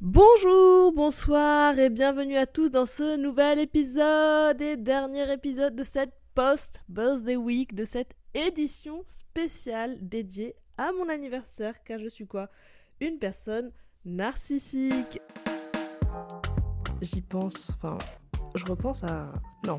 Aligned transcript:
Bonjour, 0.00 0.92
bonsoir 0.92 1.76
et 1.76 1.90
bienvenue 1.90 2.36
à 2.36 2.46
tous 2.46 2.70
dans 2.70 2.86
ce 2.86 3.16
nouvel 3.16 3.58
épisode 3.58 4.62
et 4.62 4.76
dernier 4.76 5.32
épisode 5.32 5.74
de 5.74 5.82
cette 5.82 6.12
post-birthday 6.36 7.34
week, 7.34 7.74
de 7.74 7.84
cette 7.84 8.14
édition 8.32 9.02
spéciale 9.06 9.98
dédiée 10.00 10.54
à 10.76 10.92
mon 10.92 11.08
anniversaire 11.08 11.82
car 11.82 11.98
je 11.98 12.06
suis 12.06 12.28
quoi? 12.28 12.48
Une 13.00 13.18
personne 13.18 13.72
narcissique. 14.04 15.20
J'y 17.02 17.20
pense, 17.20 17.72
enfin, 17.74 17.98
je 18.54 18.64
repense 18.66 19.02
à... 19.02 19.32
Non, 19.66 19.78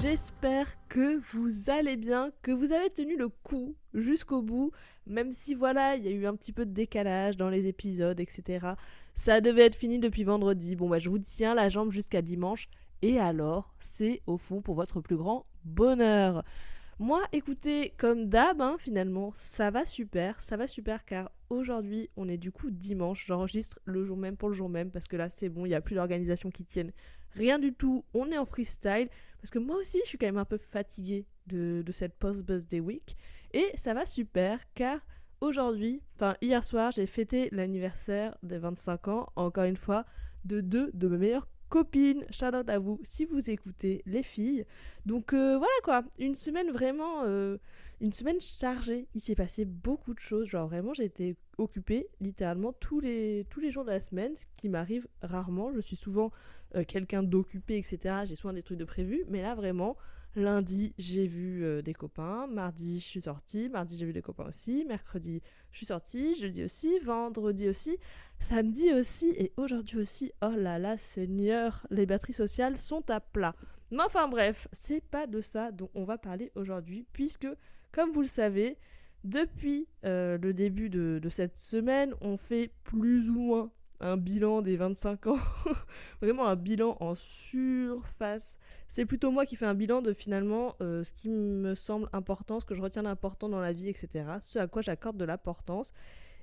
J'espère 0.00 0.66
que 0.88 1.20
vous 1.32 1.70
allez 1.70 1.96
bien, 1.96 2.30
que 2.42 2.50
vous 2.50 2.72
avez 2.72 2.90
tenu 2.90 3.16
le 3.16 3.28
coup 3.28 3.74
jusqu'au 3.94 4.42
bout, 4.42 4.70
même 5.06 5.32
si 5.32 5.54
voilà, 5.54 5.96
il 5.96 6.04
y 6.04 6.08
a 6.08 6.10
eu 6.10 6.26
un 6.26 6.34
petit 6.36 6.52
peu 6.52 6.66
de 6.66 6.72
décalage 6.72 7.36
dans 7.36 7.48
les 7.48 7.66
épisodes, 7.66 8.20
etc. 8.20 8.66
Ça 9.14 9.40
devait 9.40 9.66
être 9.66 9.76
fini 9.76 9.98
depuis 9.98 10.24
vendredi. 10.24 10.76
Bon, 10.76 10.88
bah, 10.88 10.98
je 10.98 11.08
vous 11.08 11.18
tiens 11.18 11.54
la 11.54 11.68
jambe 11.68 11.90
jusqu'à 11.90 12.22
dimanche. 12.22 12.68
Et 13.02 13.18
alors, 13.18 13.74
c'est 13.80 14.22
au 14.26 14.38
fond 14.38 14.62
pour 14.62 14.74
votre 14.74 15.00
plus 15.00 15.16
grand 15.16 15.46
bonheur. 15.64 16.44
Moi, 17.00 17.22
écoutez, 17.32 17.92
comme 17.96 18.28
d'hab, 18.28 18.60
hein, 18.60 18.76
finalement, 18.78 19.32
ça 19.34 19.70
va 19.70 19.84
super, 19.84 20.40
ça 20.40 20.56
va 20.56 20.68
super 20.68 21.04
car 21.04 21.32
aujourd'hui, 21.50 22.08
on 22.16 22.28
est 22.28 22.36
du 22.36 22.52
coup 22.52 22.70
dimanche. 22.70 23.26
J'enregistre 23.26 23.80
le 23.84 24.04
jour 24.04 24.16
même 24.16 24.36
pour 24.36 24.48
le 24.48 24.54
jour 24.54 24.68
même 24.68 24.90
parce 24.90 25.08
que 25.08 25.16
là, 25.16 25.28
c'est 25.28 25.48
bon, 25.48 25.66
il 25.66 25.70
n'y 25.70 25.74
a 25.74 25.80
plus 25.80 25.96
d'organisation 25.96 26.50
qui 26.50 26.64
tienne. 26.64 26.92
Rien 27.34 27.58
du 27.58 27.74
tout, 27.74 28.04
on 28.14 28.30
est 28.30 28.38
en 28.38 28.46
freestyle 28.46 29.08
parce 29.44 29.50
que 29.50 29.58
moi 29.58 29.76
aussi, 29.76 30.00
je 30.04 30.08
suis 30.08 30.16
quand 30.16 30.24
même 30.24 30.38
un 30.38 30.46
peu 30.46 30.56
fatiguée 30.56 31.26
de, 31.48 31.84
cette 31.92 32.14
post-birthday 32.14 32.80
week. 32.80 33.14
Et 33.52 33.66
ça 33.74 33.92
va 33.92 34.06
super 34.06 34.58
car 34.72 35.00
aujourd'hui, 35.42 36.00
enfin 36.14 36.34
hier 36.40 36.64
soir, 36.64 36.92
j'ai 36.92 37.06
fêté 37.06 37.50
l'anniversaire 37.52 38.38
des 38.42 38.56
25 38.56 39.08
ans, 39.08 39.28
encore 39.36 39.64
une 39.64 39.76
fois, 39.76 40.06
de 40.46 40.62
deux 40.62 40.90
de 40.94 41.08
mes 41.08 41.18
meilleures 41.18 41.46
copines. 41.68 42.24
Shout 42.30 42.56
out 42.56 42.70
à 42.70 42.78
vous 42.78 42.98
si 43.02 43.26
vous 43.26 43.50
écoutez 43.50 44.00
les 44.06 44.22
filles. 44.22 44.64
Donc 45.04 45.34
euh, 45.34 45.58
voilà 45.58 45.74
quoi, 45.82 46.04
une 46.18 46.34
semaine 46.34 46.70
vraiment, 46.70 47.24
euh, 47.24 47.58
une 48.00 48.14
semaine 48.14 48.40
chargée. 48.40 49.08
Il 49.14 49.20
s'est 49.20 49.34
passé 49.34 49.66
beaucoup 49.66 50.14
de 50.14 50.20
choses. 50.20 50.48
Genre 50.48 50.68
vraiment, 50.68 50.94
j'ai 50.94 51.04
été 51.04 51.36
occupée 51.58 52.08
littéralement 52.18 52.72
tous 52.72 52.98
les, 52.98 53.46
tous 53.50 53.60
les 53.60 53.70
jours 53.70 53.84
de 53.84 53.90
la 53.90 54.00
semaine, 54.00 54.34
ce 54.36 54.46
qui 54.56 54.70
m'arrive 54.70 55.06
rarement. 55.20 55.70
Je 55.74 55.80
suis 55.80 55.96
souvent 55.96 56.32
euh, 56.74 56.84
quelqu'un 56.84 57.22
d'occupé, 57.22 57.76
etc. 57.76 58.22
J'ai 58.24 58.36
souvent 58.36 58.52
des 58.52 58.62
trucs 58.62 58.78
de 58.78 58.84
prévu. 58.84 59.24
Mais 59.28 59.42
là 59.42 59.54
vraiment, 59.54 59.96
Lundi, 60.36 60.94
j'ai 60.98 61.26
vu 61.26 61.82
des 61.82 61.94
copains. 61.94 62.46
Mardi, 62.48 62.98
je 62.98 63.04
suis 63.04 63.22
sortie. 63.22 63.68
Mardi, 63.68 63.96
j'ai 63.96 64.04
vu 64.04 64.12
des 64.12 64.22
copains 64.22 64.48
aussi. 64.48 64.84
Mercredi, 64.84 65.42
je 65.70 65.76
suis 65.76 65.86
sortie. 65.86 66.34
Jeudi 66.34 66.64
aussi. 66.64 66.98
Vendredi 67.00 67.68
aussi. 67.68 67.98
Samedi 68.40 68.92
aussi. 68.92 69.28
Et 69.36 69.52
aujourd'hui 69.56 70.00
aussi. 70.00 70.32
Oh 70.42 70.54
là 70.56 70.78
là, 70.78 70.96
Seigneur, 70.96 71.86
les 71.90 72.04
batteries 72.04 72.32
sociales 72.32 72.78
sont 72.78 73.08
à 73.10 73.20
plat. 73.20 73.54
Mais 73.92 74.02
enfin 74.02 74.26
bref, 74.26 74.66
c'est 74.72 75.04
pas 75.04 75.28
de 75.28 75.40
ça 75.40 75.70
dont 75.70 75.90
on 75.94 76.04
va 76.04 76.18
parler 76.18 76.50
aujourd'hui. 76.56 77.06
Puisque, 77.12 77.46
comme 77.92 78.10
vous 78.10 78.22
le 78.22 78.26
savez, 78.26 78.76
depuis 79.22 79.86
le 80.02 80.52
début 80.52 80.90
de 80.90 81.28
cette 81.30 81.58
semaine, 81.58 82.12
on 82.20 82.36
fait 82.36 82.72
plus 82.82 83.30
ou 83.30 83.38
moins 83.38 83.70
un 84.00 84.16
bilan 84.16 84.62
des 84.62 84.76
25 84.76 85.26
ans, 85.28 85.38
vraiment 86.22 86.46
un 86.46 86.56
bilan 86.56 86.96
en 87.00 87.14
surface. 87.14 88.58
C'est 88.88 89.06
plutôt 89.06 89.30
moi 89.30 89.46
qui 89.46 89.56
fais 89.56 89.66
un 89.66 89.74
bilan 89.74 90.02
de 90.02 90.12
finalement 90.12 90.76
euh, 90.80 91.04
ce 91.04 91.12
qui 91.12 91.30
me 91.30 91.74
semble 91.74 92.08
important, 92.12 92.60
ce 92.60 92.66
que 92.66 92.74
je 92.74 92.82
retiens 92.82 93.04
d'important 93.04 93.48
dans 93.48 93.60
la 93.60 93.72
vie, 93.72 93.88
etc. 93.88 94.24
Ce 94.40 94.58
à 94.58 94.66
quoi 94.66 94.82
j'accorde 94.82 95.16
de 95.16 95.24
l'importance. 95.24 95.92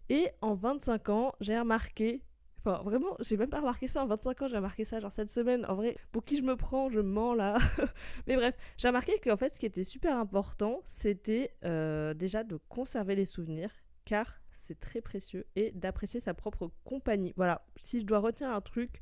Et 0.09 0.29
en 0.41 0.56
25 0.56 1.09
ans, 1.09 1.34
j'ai 1.40 1.57
remarqué, 1.57 2.23
enfin 2.59 2.81
vraiment, 2.84 3.16
j'ai 3.22 3.38
même 3.38 3.50
pas 3.50 3.59
remarqué 3.59 3.88
ça 3.88 4.03
en 4.03 4.07
25 4.07 4.41
ans, 4.41 4.47
j'ai 4.50 4.57
remarqué 4.57 4.84
ça 4.84 5.00
genre 5.00 5.11
cette 5.11 5.29
semaine. 5.29 5.66
En 5.67 5.75
vrai, 5.75 5.95
pour 6.11 6.25
qui 6.25 6.38
je 6.38 6.44
me 6.44 6.56
prends, 6.56 6.90
je 6.90 7.00
mens 7.00 7.34
là. 7.34 7.57
Mais 8.28 8.35
bref, 8.35 8.56
j'ai 8.78 8.88
remarqué 8.88 9.19
qu'en 9.19 9.38
fait, 9.38 9.50
ce 9.50 9.59
qui 9.59 9.66
était 9.66 9.84
super 9.84 10.17
important, 10.17 10.81
c'était 10.85 11.56
euh, 11.63 12.13
déjà 12.13 12.44
de 12.44 12.57
conserver 12.69 13.16
les 13.16 13.25
souvenirs, 13.25 13.72
car 14.03 14.41
c'est 14.61 14.79
très 14.79 15.01
précieux, 15.01 15.45
et 15.55 15.72
d'apprécier 15.72 16.19
sa 16.19 16.33
propre 16.33 16.72
compagnie. 16.83 17.33
Voilà, 17.35 17.66
si 17.75 18.01
je 18.01 18.05
dois 18.05 18.19
retenir 18.19 18.51
un 18.51 18.61
truc 18.61 19.01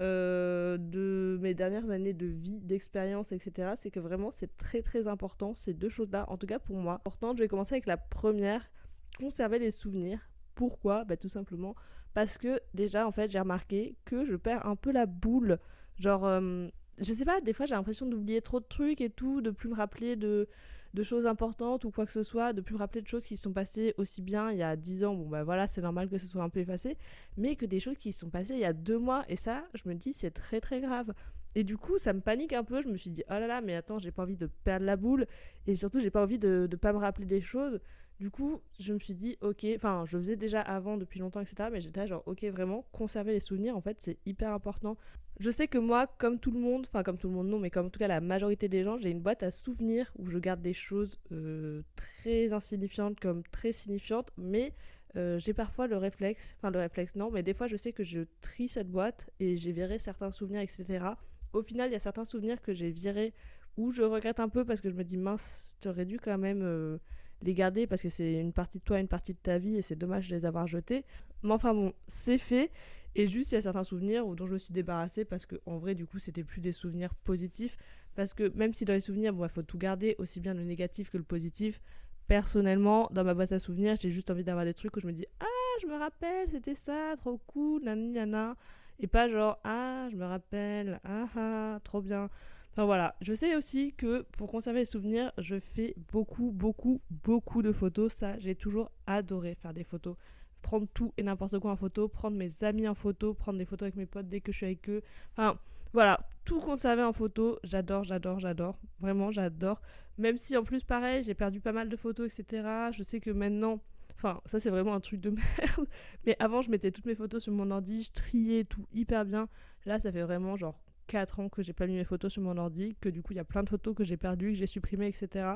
euh, 0.00 0.78
de 0.78 1.38
mes 1.40 1.54
dernières 1.54 1.90
années 1.90 2.14
de 2.14 2.26
vie, 2.26 2.60
d'expérience, 2.60 3.32
etc., 3.32 3.72
c'est 3.76 3.90
que 3.90 4.00
vraiment 4.00 4.30
c'est 4.30 4.56
très 4.56 4.82
très 4.82 5.08
important 5.08 5.54
ces 5.54 5.74
deux 5.74 5.88
choses-là, 5.88 6.24
en 6.28 6.36
tout 6.36 6.46
cas 6.46 6.58
pour 6.58 6.76
moi. 6.76 6.94
Important, 6.94 7.34
je 7.34 7.42
vais 7.42 7.48
commencer 7.48 7.74
avec 7.74 7.86
la 7.86 7.96
première, 7.96 8.70
conserver 9.18 9.58
les 9.58 9.70
souvenirs. 9.70 10.20
Pourquoi? 10.54 11.04
Bah, 11.04 11.16
Tout 11.16 11.28
simplement 11.28 11.74
parce 12.14 12.38
que 12.38 12.60
déjà 12.74 13.06
en 13.06 13.12
fait 13.12 13.30
j'ai 13.30 13.38
remarqué 13.38 13.96
que 14.04 14.24
je 14.24 14.36
perds 14.36 14.66
un 14.66 14.76
peu 14.76 14.92
la 14.92 15.06
boule. 15.06 15.58
Genre, 15.96 16.26
euh, 16.26 16.68
je 16.98 17.14
sais 17.14 17.24
pas, 17.24 17.40
des 17.40 17.52
fois 17.52 17.66
j'ai 17.66 17.74
l'impression 17.74 18.06
d'oublier 18.06 18.42
trop 18.42 18.60
de 18.60 18.66
trucs 18.68 19.00
et 19.00 19.10
tout, 19.10 19.40
de 19.40 19.50
plus 19.50 19.68
me 19.68 19.74
rappeler 19.74 20.16
de 20.16 20.48
de 20.94 21.02
choses 21.02 21.26
importantes 21.26 21.84
ou 21.84 21.90
quoi 21.90 22.06
que 22.06 22.12
ce 22.12 22.22
soit, 22.22 22.52
de 22.52 22.60
plus 22.60 22.74
me 22.74 22.78
rappeler 22.78 23.02
de 23.02 23.06
choses 23.06 23.24
qui 23.24 23.36
se 23.36 23.44
sont 23.44 23.52
passées 23.52 23.94
aussi 23.96 24.22
bien 24.22 24.50
il 24.50 24.58
y 24.58 24.62
a 24.62 24.76
10 24.76 25.04
ans, 25.04 25.14
bon 25.14 25.28
bah 25.28 25.44
voilà, 25.44 25.68
c'est 25.68 25.80
normal 25.80 26.08
que 26.08 26.18
ce 26.18 26.26
soit 26.26 26.42
un 26.42 26.48
peu 26.48 26.60
effacé, 26.60 26.96
mais 27.36 27.56
que 27.56 27.66
des 27.66 27.80
choses 27.80 27.96
qui 27.96 28.12
se 28.12 28.20
sont 28.20 28.30
passées 28.30 28.54
il 28.54 28.60
y 28.60 28.64
a 28.64 28.72
deux 28.72 28.98
mois, 28.98 29.24
et 29.28 29.36
ça, 29.36 29.64
je 29.74 29.88
me 29.88 29.94
dis, 29.94 30.12
c'est 30.12 30.32
très 30.32 30.60
très 30.60 30.80
grave. 30.80 31.14
Et 31.54 31.64
du 31.64 31.76
coup, 31.76 31.98
ça 31.98 32.12
me 32.12 32.20
panique 32.20 32.52
un 32.52 32.62
peu, 32.64 32.80
je 32.82 32.88
me 32.88 32.96
suis 32.96 33.10
dit, 33.10 33.24
oh 33.28 33.32
là 33.32 33.46
là, 33.46 33.60
mais 33.60 33.74
attends, 33.74 33.98
j'ai 33.98 34.12
pas 34.12 34.22
envie 34.22 34.36
de 34.36 34.46
perdre 34.46 34.86
la 34.86 34.96
boule, 34.96 35.26
et 35.66 35.76
surtout, 35.76 36.00
j'ai 36.00 36.10
pas 36.10 36.22
envie 36.22 36.38
de 36.38 36.68
ne 36.70 36.76
pas 36.76 36.92
me 36.92 36.98
rappeler 36.98 37.26
des 37.26 37.40
choses. 37.40 37.80
Du 38.20 38.30
coup, 38.30 38.60
je 38.78 38.92
me 38.92 38.98
suis 38.98 39.14
dit, 39.14 39.38
ok, 39.40 39.66
enfin, 39.76 40.04
je 40.06 40.18
faisais 40.18 40.36
déjà 40.36 40.60
avant 40.60 40.98
depuis 40.98 41.20
longtemps, 41.20 41.40
etc. 41.40 41.70
Mais 41.72 41.80
j'étais 41.80 42.06
genre, 42.06 42.22
ok, 42.26 42.44
vraiment, 42.44 42.84
conserver 42.92 43.32
les 43.32 43.40
souvenirs, 43.40 43.76
en 43.76 43.80
fait, 43.80 43.96
c'est 44.00 44.18
hyper 44.26 44.52
important. 44.52 44.96
Je 45.40 45.50
sais 45.50 45.68
que 45.68 45.78
moi, 45.78 46.06
comme 46.18 46.38
tout 46.38 46.50
le 46.50 46.60
monde, 46.60 46.86
enfin, 46.86 47.02
comme 47.02 47.16
tout 47.16 47.26
le 47.26 47.32
monde, 47.32 47.48
non, 47.48 47.58
mais 47.58 47.70
comme 47.70 47.86
en 47.86 47.88
tout 47.88 47.98
cas 47.98 48.08
la 48.08 48.20
majorité 48.20 48.68
des 48.68 48.84
gens, 48.84 48.98
j'ai 48.98 49.10
une 49.10 49.22
boîte 49.22 49.42
à 49.42 49.50
souvenirs 49.50 50.12
où 50.18 50.28
je 50.28 50.38
garde 50.38 50.60
des 50.60 50.74
choses 50.74 51.18
euh, 51.32 51.80
très 51.96 52.52
insignifiantes 52.52 53.18
comme 53.18 53.42
très 53.44 53.72
signifiantes, 53.72 54.30
mais 54.36 54.74
euh, 55.16 55.38
j'ai 55.38 55.54
parfois 55.54 55.86
le 55.86 55.96
réflexe, 55.96 56.54
enfin, 56.58 56.70
le 56.70 56.78
réflexe, 56.78 57.16
non, 57.16 57.30
mais 57.30 57.42
des 57.42 57.54
fois, 57.54 57.68
je 57.68 57.76
sais 57.76 57.94
que 57.94 58.04
je 58.04 58.20
trie 58.42 58.68
cette 58.68 58.90
boîte 58.90 59.30
et 59.40 59.56
j'ai 59.56 59.72
viré 59.72 59.98
certains 59.98 60.30
souvenirs, 60.30 60.60
etc. 60.60 61.06
Au 61.54 61.62
final, 61.62 61.88
il 61.88 61.94
y 61.94 61.96
a 61.96 62.00
certains 62.00 62.26
souvenirs 62.26 62.60
que 62.60 62.74
j'ai 62.74 62.90
virés 62.90 63.32
où 63.78 63.92
je 63.92 64.02
regrette 64.02 64.40
un 64.40 64.50
peu 64.50 64.66
parce 64.66 64.82
que 64.82 64.90
je 64.90 64.94
me 64.94 65.04
dis, 65.04 65.16
mince, 65.16 65.72
aurais 65.86 66.04
dû 66.04 66.20
quand 66.20 66.36
même. 66.36 66.60
Euh, 66.62 66.98
les 67.42 67.54
garder 67.54 67.86
parce 67.86 68.02
que 68.02 68.08
c'est 68.08 68.34
une 68.34 68.52
partie 68.52 68.78
de 68.78 68.84
toi, 68.84 69.00
une 69.00 69.08
partie 69.08 69.32
de 69.32 69.38
ta 69.38 69.58
vie 69.58 69.76
et 69.76 69.82
c'est 69.82 69.96
dommage 69.96 70.28
de 70.28 70.36
les 70.36 70.44
avoir 70.44 70.66
jetés. 70.66 71.04
Mais 71.42 71.52
enfin 71.52 71.74
bon, 71.74 71.92
c'est 72.08 72.38
fait. 72.38 72.70
Et 73.14 73.26
juste, 73.26 73.52
il 73.52 73.56
y 73.56 73.58
a 73.58 73.62
certains 73.62 73.84
souvenirs 73.84 74.24
dont 74.26 74.46
je 74.46 74.52
me 74.52 74.58
suis 74.58 74.72
débarrassée 74.72 75.24
parce 75.24 75.46
que 75.46 75.56
en 75.66 75.78
vrai, 75.78 75.94
du 75.94 76.06
coup, 76.06 76.18
c'était 76.18 76.44
plus 76.44 76.60
des 76.60 76.72
souvenirs 76.72 77.14
positifs. 77.14 77.76
Parce 78.14 78.34
que 78.34 78.52
même 78.56 78.74
si 78.74 78.84
dans 78.84 78.92
les 78.92 79.00
souvenirs, 79.00 79.32
bon, 79.32 79.44
il 79.44 79.50
faut 79.50 79.62
tout 79.62 79.78
garder, 79.78 80.14
aussi 80.18 80.40
bien 80.40 80.54
le 80.54 80.64
négatif 80.64 81.10
que 81.10 81.16
le 81.16 81.24
positif. 81.24 81.80
Personnellement, 82.26 83.08
dans 83.12 83.24
ma 83.24 83.34
boîte 83.34 83.52
à 83.52 83.58
souvenirs, 83.58 83.96
j'ai 84.00 84.10
juste 84.10 84.30
envie 84.30 84.44
d'avoir 84.44 84.64
des 84.64 84.74
trucs 84.74 84.96
où 84.96 85.00
je 85.00 85.06
me 85.06 85.12
dis 85.12 85.26
Ah, 85.40 85.46
je 85.82 85.86
me 85.86 85.96
rappelle, 85.96 86.48
c'était 86.50 86.76
ça, 86.76 87.14
trop 87.16 87.38
cool, 87.46 87.82
nanana. 87.82 88.56
Et 89.00 89.06
pas 89.06 89.28
genre 89.28 89.58
Ah, 89.64 90.08
je 90.12 90.16
me 90.16 90.24
rappelle, 90.24 91.00
ah 91.04 91.26
ah, 91.36 91.80
trop 91.82 92.00
bien. 92.00 92.30
Enfin 92.72 92.84
voilà, 92.84 93.16
je 93.20 93.34
sais 93.34 93.56
aussi 93.56 93.94
que 93.94 94.22
pour 94.36 94.48
conserver 94.48 94.80
les 94.80 94.84
souvenirs, 94.84 95.32
je 95.38 95.58
fais 95.58 95.94
beaucoup, 96.12 96.52
beaucoup, 96.52 97.00
beaucoup 97.10 97.62
de 97.62 97.72
photos. 97.72 98.12
Ça, 98.12 98.38
j'ai 98.38 98.54
toujours 98.54 98.92
adoré 99.06 99.56
faire 99.56 99.74
des 99.74 99.82
photos. 99.82 100.14
Prendre 100.62 100.86
tout 100.92 101.12
et 101.16 101.22
n'importe 101.22 101.58
quoi 101.58 101.72
en 101.72 101.76
photo, 101.76 102.08
prendre 102.08 102.36
mes 102.36 102.64
amis 102.64 102.86
en 102.86 102.94
photo, 102.94 103.34
prendre 103.34 103.58
des 103.58 103.64
photos 103.64 103.86
avec 103.86 103.96
mes 103.96 104.06
potes 104.06 104.28
dès 104.28 104.40
que 104.40 104.52
je 104.52 104.58
suis 104.58 104.66
avec 104.66 104.88
eux. 104.88 105.02
Enfin 105.32 105.58
voilà, 105.92 106.28
tout 106.44 106.60
conserver 106.60 107.02
en 107.02 107.12
photo, 107.12 107.58
j'adore, 107.64 108.04
j'adore, 108.04 108.38
j'adore. 108.38 108.78
Vraiment, 109.00 109.30
j'adore. 109.30 109.80
Même 110.18 110.36
si 110.36 110.56
en 110.56 110.62
plus, 110.62 110.84
pareil, 110.84 111.24
j'ai 111.24 111.34
perdu 111.34 111.60
pas 111.60 111.72
mal 111.72 111.88
de 111.88 111.96
photos, 111.96 112.26
etc. 112.38 112.90
Je 112.92 113.02
sais 113.02 113.20
que 113.20 113.30
maintenant, 113.30 113.80
Enfin, 114.22 114.42
ça 114.44 114.60
c'est 114.60 114.68
vraiment 114.68 114.94
un 114.94 115.00
truc 115.00 115.18
de 115.20 115.30
merde. 115.58 115.88
Mais 116.26 116.36
avant, 116.38 116.60
je 116.60 116.70
mettais 116.70 116.90
toutes 116.90 117.06
mes 117.06 117.14
photos 117.14 117.42
sur 117.42 117.54
mon 117.54 117.70
ordi, 117.70 118.02
je 118.02 118.12
triais 118.12 118.64
tout 118.64 118.84
hyper 118.92 119.24
bien. 119.24 119.48
Là, 119.86 119.98
ça 119.98 120.12
fait 120.12 120.22
vraiment 120.22 120.56
genre 120.56 120.78
4 121.06 121.40
ans 121.40 121.48
que 121.48 121.62
j'ai 121.62 121.72
pas 121.72 121.86
mis 121.86 121.94
mes 121.94 122.04
photos 122.04 122.30
sur 122.30 122.42
mon 122.42 122.56
ordi, 122.58 122.96
que 123.00 123.08
du 123.08 123.22
coup 123.22 123.32
il 123.32 123.36
y 123.36 123.40
a 123.40 123.44
plein 123.44 123.62
de 123.62 123.68
photos 123.70 123.96
que 123.96 124.04
j'ai 124.04 124.18
perdues, 124.18 124.52
que 124.52 124.58
j'ai 124.58 124.66
supprimées, 124.66 125.08
etc. 125.08 125.54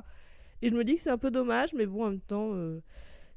Et 0.62 0.71
je 0.71 0.75
me 0.75 0.83
dis 0.83 0.97
que 0.97 1.03
c'est 1.03 1.11
un 1.11 1.19
peu 1.19 1.31
dommage, 1.31 1.75
mais 1.75 1.85
bon, 1.85 2.06
en 2.06 2.11
même 2.11 2.21
temps, 2.21 2.55
euh, 2.55 2.81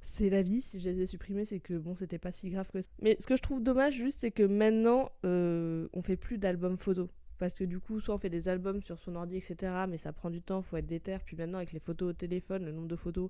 c'est 0.08 0.30
la 0.30 0.42
vie. 0.42 0.62
Si 0.62 0.80
je 0.80 0.90
les 0.90 1.02
ai 1.02 1.06
supprimées, 1.06 1.46
c'est 1.46 1.60
que 1.60 1.74
bon, 1.74 1.96
c'était 1.96 2.18
pas 2.18 2.32
si 2.32 2.50
grave 2.50 2.70
que 2.72 2.82
ça. 2.82 2.90
Mais 3.02 3.18
ce 3.20 3.28
que 3.28 3.36
je 3.36 3.42
trouve 3.42 3.62
dommage 3.62 3.96
juste, 3.96 4.20
c'est 4.20 4.32
que 4.32 4.44
maintenant, 4.44 5.12
euh, 5.26 5.88
on 5.94 6.02
fait 6.02 6.16
plus 6.16 6.38
d'albums 6.38 6.78
photos. 6.78 7.10
parce 7.38 7.54
que 7.54 7.66
du 7.66 7.80
coup, 7.80 8.00
soit 8.00 8.16
on 8.16 8.18
fait 8.18 8.32
des 8.32 8.50
albums 8.50 8.82
sur 8.82 8.98
son 8.98 9.16
ordi, 9.16 9.38
etc., 9.38 9.72
mais 9.88 9.98
ça 9.98 10.12
prend 10.12 10.32
du 10.32 10.42
temps, 10.42 10.64
faut 10.64 10.78
être 10.78 10.88
déter. 10.88 11.18
Puis 11.24 11.36
maintenant, 11.36 11.58
avec 11.58 11.72
les 11.72 11.80
photos 11.80 12.10
au 12.10 12.14
téléphone, 12.14 12.66
le 12.66 12.72
nombre 12.72 12.88
de 12.88 12.96
photos 12.96 13.30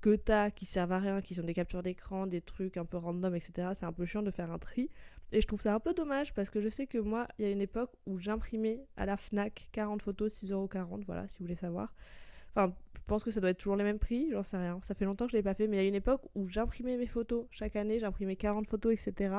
que 0.00 0.16
t'as 0.16 0.50
qui 0.50 0.66
servent 0.66 0.92
à 0.92 0.98
rien, 0.98 1.22
qui 1.22 1.34
sont 1.34 1.42
des 1.42 1.54
captures 1.54 1.82
d'écran, 1.82 2.26
des 2.26 2.40
trucs 2.40 2.76
un 2.76 2.84
peu 2.84 2.98
random, 2.98 3.34
etc., 3.34 3.70
c'est 3.74 3.86
un 3.86 3.92
peu 3.92 4.04
chiant 4.04 4.22
de 4.22 4.30
faire 4.30 4.50
un 4.50 4.58
tri. 4.58 4.90
Et 5.32 5.40
je 5.40 5.46
trouve 5.46 5.60
ça 5.60 5.74
un 5.74 5.80
peu 5.80 5.94
dommage 5.94 6.34
parce 6.34 6.50
que 6.50 6.60
je 6.60 6.68
sais 6.68 6.86
que 6.86 6.98
moi, 6.98 7.28
il 7.38 7.44
y 7.44 7.48
a 7.48 7.50
une 7.50 7.60
époque 7.60 7.92
où 8.06 8.18
j'imprimais 8.18 8.84
à 8.96 9.06
la 9.06 9.16
Fnac 9.16 9.68
40 9.72 10.02
photos, 10.02 10.34
6,40€, 10.42 11.04
voilà, 11.06 11.28
si 11.28 11.38
vous 11.38 11.44
voulez 11.44 11.56
savoir. 11.56 11.94
Je 12.66 13.14
pense 13.14 13.24
que 13.24 13.30
ça 13.30 13.40
doit 13.40 13.50
être 13.50 13.58
toujours 13.58 13.76
les 13.76 13.84
mêmes 13.84 13.98
prix, 13.98 14.28
j'en 14.32 14.42
sais 14.42 14.58
rien. 14.58 14.78
Ça 14.82 14.94
fait 14.94 15.06
longtemps 15.06 15.24
que 15.24 15.32
je 15.32 15.36
l'ai 15.38 15.42
pas 15.42 15.54
fait, 15.54 15.66
mais 15.66 15.78
il 15.78 15.80
y 15.80 15.84
a 15.84 15.88
une 15.88 15.94
époque 15.94 16.20
où 16.34 16.46
j'imprimais 16.46 16.98
mes 16.98 17.06
photos. 17.06 17.46
Chaque 17.50 17.74
année, 17.76 17.98
j'imprimais 17.98 18.36
40 18.36 18.66
photos, 18.66 18.92
etc. 18.92 19.34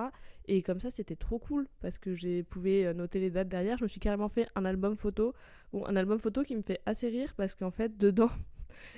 Et 0.48 0.64
comme 0.64 0.80
ça, 0.80 0.90
c'était 0.90 1.16
trop 1.16 1.38
cool 1.38 1.68
parce 1.80 2.00
que 2.00 2.16
j'ai 2.16 2.42
pouvais 2.42 2.88
euh, 2.88 2.94
noter 2.94 3.20
les 3.20 3.30
dates 3.30 3.48
derrière. 3.48 3.78
Je 3.78 3.84
me 3.84 3.88
suis 3.88 4.00
carrément 4.00 4.28
fait 4.28 4.48
un 4.56 4.66
album 4.66 4.96
photo. 4.96 5.36
Bon, 5.72 5.86
un 5.86 5.96
album 5.96 6.18
photo 6.20 6.44
qui 6.44 6.56
me 6.56 6.64
fait 6.64 6.82
assez 6.88 7.10
rire 7.10 7.36
parce 7.38 7.54
qu'en 7.54 7.70
fait, 7.70 7.96
dedans, 8.00 8.32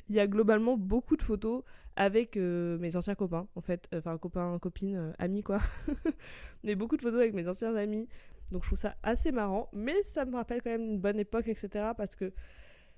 il 0.07 0.15
y 0.15 0.21
a 0.21 0.27
globalement 0.27 0.77
beaucoup 0.77 1.17
de 1.17 1.21
photos 1.23 1.63
avec 1.97 2.37
euh, 2.37 2.77
mes 2.77 2.95
anciens 2.95 3.15
copains, 3.15 3.47
en 3.55 3.61
fait. 3.61 3.89
Enfin, 3.93 4.17
copains, 4.17 4.57
copines, 4.59 4.95
euh, 4.95 5.11
amis, 5.19 5.43
quoi. 5.43 5.59
mais 6.63 6.75
beaucoup 6.75 6.95
de 6.95 7.01
photos 7.01 7.19
avec 7.19 7.33
mes 7.33 7.49
anciens 7.49 7.75
amis. 7.75 8.07
Donc 8.51 8.63
je 8.63 8.69
trouve 8.69 8.79
ça 8.79 8.95
assez 9.03 9.33
marrant. 9.33 9.69
Mais 9.73 10.01
ça 10.01 10.23
me 10.23 10.35
rappelle 10.35 10.61
quand 10.61 10.69
même 10.69 10.91
une 10.91 10.99
bonne 10.99 11.19
époque, 11.19 11.47
etc. 11.49 11.91
Parce 11.97 12.15
que 12.15 12.31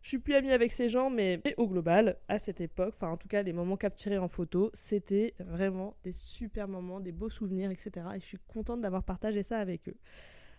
je 0.03 0.09
suis 0.09 0.19
plus 0.19 0.35
amie 0.35 0.51
avec 0.51 0.71
ces 0.71 0.89
gens, 0.89 1.09
mais 1.09 1.41
au 1.55 1.67
global, 1.67 2.17
à 2.27 2.37
cette 2.37 2.59
époque, 2.59 2.93
enfin 2.97 3.09
en 3.09 3.17
tout 3.17 3.29
cas 3.29 3.41
les 3.41 3.53
moments 3.53 3.77
capturés 3.77 4.17
en 4.17 4.27
photo, 4.27 4.69
c'était 4.73 5.33
vraiment 5.39 5.95
des 6.03 6.11
super 6.11 6.67
moments, 6.67 6.99
des 6.99 7.13
beaux 7.13 7.29
souvenirs, 7.29 7.71
etc. 7.71 8.05
Et 8.15 8.19
je 8.19 8.25
suis 8.25 8.37
contente 8.53 8.81
d'avoir 8.81 9.03
partagé 9.03 9.43
ça 9.43 9.57
avec 9.57 9.87
eux. 9.87 9.95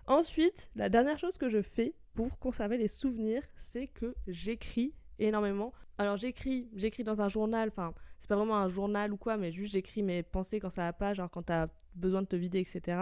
Ensuite, 0.06 0.70
la 0.76 0.88
dernière 0.88 1.18
chose 1.18 1.36
que 1.36 1.50
je 1.50 1.60
fais 1.60 1.94
pour 2.14 2.38
conserver 2.38 2.78
les 2.78 2.88
souvenirs, 2.88 3.42
c'est 3.54 3.86
que 3.86 4.14
j'écris 4.26 4.94
énormément. 5.18 5.74
Alors 5.98 6.16
j'écris, 6.16 6.70
j'écris 6.74 7.04
dans 7.04 7.20
un 7.20 7.28
journal, 7.28 7.68
enfin 7.68 7.92
c'est 8.20 8.28
pas 8.28 8.36
vraiment 8.36 8.56
un 8.56 8.70
journal 8.70 9.12
ou 9.12 9.18
quoi, 9.18 9.36
mais 9.36 9.52
juste 9.52 9.74
j'écris 9.74 10.02
mes 10.02 10.22
pensées 10.22 10.58
quand 10.58 10.70
ça 10.70 10.84
va 10.84 10.94
pas, 10.94 11.12
genre 11.12 11.30
quand 11.30 11.42
t'as 11.42 11.66
besoin 11.94 12.22
de 12.22 12.26
te 12.26 12.36
vider, 12.36 12.60
etc. 12.60 12.98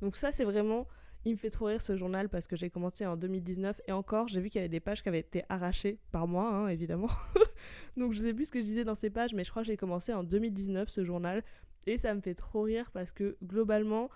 Donc 0.00 0.16
ça 0.16 0.32
c'est 0.32 0.44
vraiment 0.44 0.88
il 1.24 1.32
me 1.32 1.36
fait 1.36 1.50
trop 1.50 1.66
rire 1.66 1.80
ce 1.80 1.96
journal 1.96 2.28
parce 2.28 2.46
que 2.46 2.56
j'ai 2.56 2.70
commencé 2.70 3.06
en 3.06 3.16
2019 3.16 3.80
et 3.86 3.92
encore, 3.92 4.28
j'ai 4.28 4.40
vu 4.40 4.50
qu'il 4.50 4.58
y 4.58 4.64
avait 4.64 4.68
des 4.68 4.80
pages 4.80 5.02
qui 5.02 5.08
avaient 5.08 5.20
été 5.20 5.44
arrachées 5.48 5.98
par 6.12 6.28
moi, 6.28 6.48
hein, 6.48 6.68
évidemment. 6.68 7.08
Donc 7.96 8.12
je 8.12 8.20
sais 8.20 8.34
plus 8.34 8.46
ce 8.46 8.50
que 8.50 8.60
je 8.60 8.64
disais 8.64 8.84
dans 8.84 8.94
ces 8.94 9.10
pages, 9.10 9.34
mais 9.34 9.44
je 9.44 9.50
crois 9.50 9.62
que 9.62 9.68
j'ai 9.68 9.76
commencé 9.76 10.12
en 10.12 10.22
2019 10.22 10.88
ce 10.88 11.04
journal 11.04 11.42
et 11.86 11.98
ça 11.98 12.14
me 12.14 12.20
fait 12.20 12.34
trop 12.34 12.62
rire 12.62 12.90
parce 12.92 13.12
que 13.12 13.36
globalement, 13.42 14.10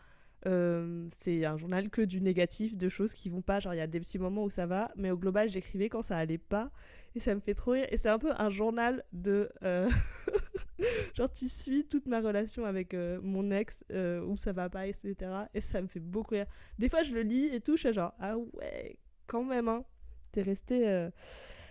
euh, 0.47 1.07
c'est 1.11 1.45
un 1.45 1.57
journal 1.57 1.91
que 1.91 2.03
du 2.03 2.21
négatif, 2.21 2.77
de 2.77 2.89
choses 2.89 3.13
qui 3.13 3.29
vont 3.29 3.43
pas. 3.43 3.61
Genre, 3.61 3.75
il 3.75 3.79
y 3.79 3.81
a 3.81 3.87
des 3.87 4.01
petits 4.01 4.19
moments 4.19 4.45
où 4.45 4.51
ça 4.51 4.67
va, 4.67 4.91
mais 4.97 5.11
au 5.11 5.17
global, 5.17 5.51
j'écrivais 5.51 5.89
quand 5.89 6.03
ça 6.03 6.17
allait 6.17 6.39
pas. 6.39 6.71
Et 7.15 7.21
ça 7.21 7.35
me 7.35 7.41
fait 7.41 7.55
trop 7.55 7.73
rire. 7.73 7.87
Et 7.91 7.97
c'est 7.97 8.09
un 8.09 8.19
peu 8.19 8.33
un 8.39 8.51
journal 8.51 9.05
de. 9.13 9.51
Euh, 9.63 9.89
genre, 11.15 11.33
tu 11.33 11.49
suis 11.49 11.87
toute 11.87 12.07
ma 12.07 12.21
relation 12.21 12.65
avec 12.65 12.95
euh, 12.95 13.19
mon 13.23 13.51
ex, 13.51 13.85
où 13.91 14.37
ça 14.37 14.53
va 14.53 14.69
pas, 14.69 14.87
etc. 14.87 15.17
Et 15.55 15.61
ça 15.61 15.83
me 15.83 15.89
fait 15.89 16.01
beaucoup 16.01 16.35
rire. 16.35 16.47
Des 16.79 16.89
fois, 16.89 17.03
je 17.03 17.13
le 17.13 17.23
lis 17.23 17.47
et 17.47 17.61
tout, 17.61 17.77
je 17.77 17.89
suis 17.89 17.93
genre, 17.93 18.15
ah 18.21 18.37
ouais, 18.39 18.97
quand 19.27 19.45
même, 19.45 19.69
hein. 19.69 19.85
T'es 20.33 20.43
resté. 20.43 21.09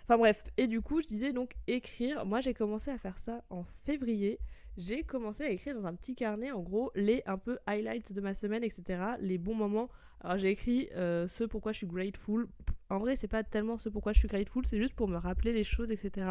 Enfin 0.04 0.18
bref. 0.18 0.44
Et 0.58 0.68
du 0.68 0.82
coup, 0.82 1.02
je 1.02 1.08
disais 1.08 1.32
donc 1.32 1.54
écrire. 1.68 2.26
Moi, 2.26 2.42
j'ai 2.42 2.54
commencé 2.54 2.90
à 2.90 2.98
faire 2.98 3.20
ça 3.20 3.44
en 3.50 3.64
février 3.86 4.40
j'ai 4.78 5.04
commencé 5.04 5.44
à 5.44 5.50
écrire 5.50 5.76
dans 5.76 5.88
un 5.88 5.96
petit 5.96 6.16
carnet, 6.16 6.52
en 6.52 6.62
gros, 6.62 6.92
les 6.96 7.24
un 7.26 7.38
peu 7.38 7.58
highlights 7.66 8.14
de 8.14 8.22
ma 8.22 8.36
semaine, 8.36 8.64
etc. 8.64 9.02
Les 9.20 9.38
bons 9.38 9.56
moments. 9.56 9.90
Alors 10.22 10.38
j'ai 10.38 10.50
écrit 10.50 10.90
euh, 10.96 11.28
ce 11.28 11.44
pourquoi 11.44 11.72
je 11.72 11.78
suis 11.78 11.88
grateful. 11.88 12.48
En 12.90 13.00
vrai, 13.00 13.16
c'est 13.16 13.28
pas 13.28 13.44
tellement 13.44 13.78
ce 13.78 13.90
pourquoi 13.90 14.14
je 14.14 14.20
suis 14.20 14.28
grateful, 14.28 14.66
c'est 14.66 14.78
juste 14.78 14.96
pour 14.96 15.08
me 15.08 15.18
rappeler 15.18 15.52
les 15.52 15.64
choses, 15.64 15.92
etc. 15.92 16.28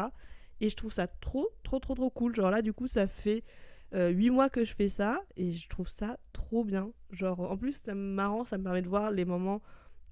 Et 0.61 0.69
je 0.69 0.75
trouve 0.75 0.91
ça 0.91 1.07
trop, 1.07 1.49
trop, 1.63 1.79
trop, 1.79 1.93
trop 1.93 2.09
cool. 2.09 2.35
Genre 2.35 2.49
là, 2.49 2.61
du 2.61 2.73
coup, 2.73 2.87
ça 2.87 3.05
fait 3.05 3.43
euh, 3.93 4.09
8 4.09 4.29
mois 4.31 4.49
que 4.49 4.63
je 4.63 4.73
fais 4.73 4.89
ça 4.89 5.21
et 5.35 5.51
je 5.51 5.69
trouve 5.69 5.87
ça 5.87 6.17
trop 6.33 6.63
bien. 6.63 6.91
Genre, 7.11 7.39
en 7.39 7.57
plus, 7.57 7.81
c'est 7.83 7.93
marrant, 7.93 8.45
ça 8.45 8.57
me 8.57 8.63
permet 8.63 8.81
de 8.81 8.89
voir 8.89 9.11
les 9.11 9.25
moments 9.25 9.61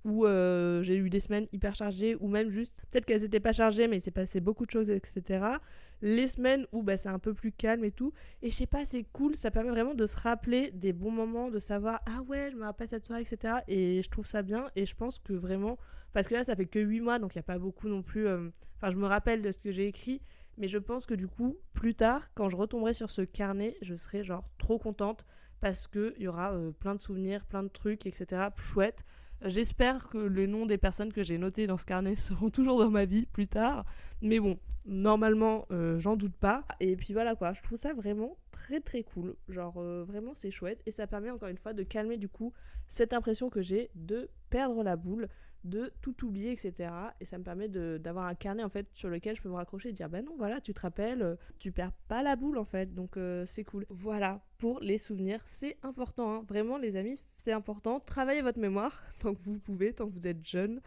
où 0.03 0.27
euh, 0.27 0.83
j'ai 0.83 0.97
eu 0.97 1.09
des 1.09 1.19
semaines 1.19 1.47
hyper 1.51 1.73
chargées, 1.73 2.15
ou 2.19 2.27
même 2.27 2.49
juste, 2.49 2.83
peut-être 2.91 3.05
qu'elles 3.05 3.23
n'étaient 3.23 3.39
pas 3.39 3.53
chargées, 3.53 3.87
mais 3.87 3.97
il 3.97 4.01
s'est 4.01 4.11
passé 4.11 4.39
beaucoup 4.39 4.67
de 4.67 4.71
choses, 4.71 4.91
etc 4.91 5.57
les 6.01 6.27
semaines 6.27 6.65
où 6.71 6.83
bah, 6.83 6.97
c'est 6.97 7.09
un 7.09 7.19
peu 7.19 7.33
plus 7.33 7.51
calme 7.51 7.83
et 7.83 7.91
tout. 7.91 8.13
Et 8.41 8.49
je 8.49 8.55
sais 8.55 8.67
pas, 8.67 8.85
c'est 8.85 9.03
cool, 9.13 9.35
ça 9.35 9.51
permet 9.51 9.69
vraiment 9.69 9.93
de 9.93 10.05
se 10.05 10.17
rappeler 10.17 10.71
des 10.71 10.93
bons 10.93 11.11
moments, 11.11 11.49
de 11.49 11.59
savoir, 11.59 12.01
ah 12.05 12.21
ouais, 12.23 12.49
je 12.51 12.55
me 12.55 12.63
rappelle 12.63 12.87
cette 12.87 13.05
soirée, 13.05 13.21
etc. 13.21 13.55
Et 13.67 14.01
je 14.01 14.09
trouve 14.09 14.25
ça 14.25 14.41
bien, 14.41 14.69
et 14.75 14.85
je 14.85 14.95
pense 14.95 15.19
que 15.19 15.33
vraiment, 15.33 15.77
parce 16.13 16.27
que 16.27 16.33
là, 16.33 16.43
ça 16.43 16.55
fait 16.55 16.65
que 16.65 16.79
8 16.79 17.01
mois, 17.01 17.19
donc 17.19 17.35
il 17.35 17.37
n'y 17.37 17.41
a 17.41 17.43
pas 17.43 17.59
beaucoup 17.59 17.87
non 17.87 18.01
plus. 18.01 18.27
Euh, 18.27 18.49
enfin, 18.77 18.89
je 18.91 18.97
me 18.97 19.05
rappelle 19.05 19.41
de 19.41 19.51
ce 19.51 19.59
que 19.59 19.71
j'ai 19.71 19.87
écrit, 19.87 20.21
mais 20.57 20.67
je 20.67 20.77
pense 20.77 21.05
que 21.05 21.13
du 21.13 21.27
coup, 21.27 21.57
plus 21.73 21.95
tard, 21.95 22.33
quand 22.33 22.49
je 22.49 22.55
retomberai 22.55 22.93
sur 22.93 23.11
ce 23.11 23.21
carnet, 23.21 23.77
je 23.81 23.95
serai 23.95 24.23
genre 24.23 24.49
trop 24.57 24.79
contente 24.79 25.25
parce 25.59 25.87
qu'il 25.87 26.13
y 26.19 26.27
aura 26.27 26.53
euh, 26.53 26.71
plein 26.71 26.95
de 26.95 27.01
souvenirs, 27.01 27.45
plein 27.45 27.63
de 27.63 27.69
trucs, 27.69 28.05
etc. 28.05 28.49
chouette. 28.57 29.03
J'espère 29.43 30.07
que 30.07 30.17
les 30.17 30.47
noms 30.47 30.65
des 30.65 30.77
personnes 30.77 31.11
que 31.11 31.23
j'ai 31.23 31.37
notées 31.37 31.67
dans 31.67 31.77
ce 31.77 31.85
carnet 31.85 32.15
seront 32.17 32.49
toujours 32.49 32.79
dans 32.79 32.89
ma 32.89 33.05
vie 33.05 33.25
plus 33.25 33.47
tard. 33.47 33.85
Mais 34.21 34.39
bon, 34.39 34.59
normalement, 34.85 35.65
euh, 35.71 35.99
j'en 35.99 36.15
doute 36.15 36.35
pas. 36.35 36.63
Et 36.79 36.95
puis 36.95 37.13
voilà 37.13 37.35
quoi, 37.35 37.53
je 37.53 37.61
trouve 37.61 37.77
ça 37.77 37.93
vraiment 37.93 38.37
très 38.51 38.79
très 38.79 39.03
cool. 39.03 39.35
Genre 39.49 39.75
euh, 39.77 40.03
vraiment 40.07 40.33
c'est 40.33 40.51
chouette. 40.51 40.81
Et 40.85 40.91
ça 40.91 41.07
permet 41.07 41.29
encore 41.29 41.49
une 41.49 41.57
fois 41.57 41.73
de 41.73 41.83
calmer 41.83 42.17
du 42.17 42.29
coup 42.29 42.53
cette 42.87 43.13
impression 43.13 43.49
que 43.49 43.61
j'ai 43.61 43.89
de 43.95 44.29
perdre 44.49 44.83
la 44.83 44.95
boule 44.95 45.27
de 45.65 45.91
tout 46.01 46.25
oublier, 46.25 46.51
etc. 46.51 46.91
Et 47.19 47.25
ça 47.25 47.37
me 47.37 47.43
permet 47.43 47.67
d'avoir 47.67 48.27
un 48.27 48.35
carnet 48.35 48.63
en 48.63 48.69
fait 48.69 48.87
sur 48.93 49.09
lequel 49.09 49.35
je 49.35 49.41
peux 49.41 49.49
me 49.49 49.55
raccrocher 49.55 49.89
et 49.89 49.93
dire 49.93 50.09
ben 50.09 50.23
non, 50.23 50.35
voilà, 50.37 50.61
tu 50.61 50.73
te 50.73 50.79
rappelles, 50.79 51.23
euh, 51.23 51.35
tu 51.59 51.71
perds 51.71 51.91
pas 52.07 52.21
la 52.21 52.35
boule 52.35 52.57
en 52.57 52.65
fait, 52.65 52.93
donc 52.93 53.17
euh, 53.17 53.45
c'est 53.45 53.63
cool. 53.63 53.85
Voilà 53.89 54.41
pour 54.59 54.79
les 54.79 54.99
souvenirs, 54.99 55.41
c'est 55.47 55.77
important, 55.81 56.35
hein. 56.35 56.45
vraiment 56.47 56.77
les 56.77 56.95
amis, 56.95 57.21
c'est 57.37 57.51
important. 57.51 57.99
Travaillez 57.99 58.41
votre 58.41 58.59
mémoire 58.59 59.03
tant 59.19 59.33
que 59.33 59.41
vous 59.41 59.57
pouvez, 59.57 59.91
tant 59.91 60.07
que 60.07 60.13
vous 60.13 60.27
êtes 60.27 60.45
jeune. 60.45 60.81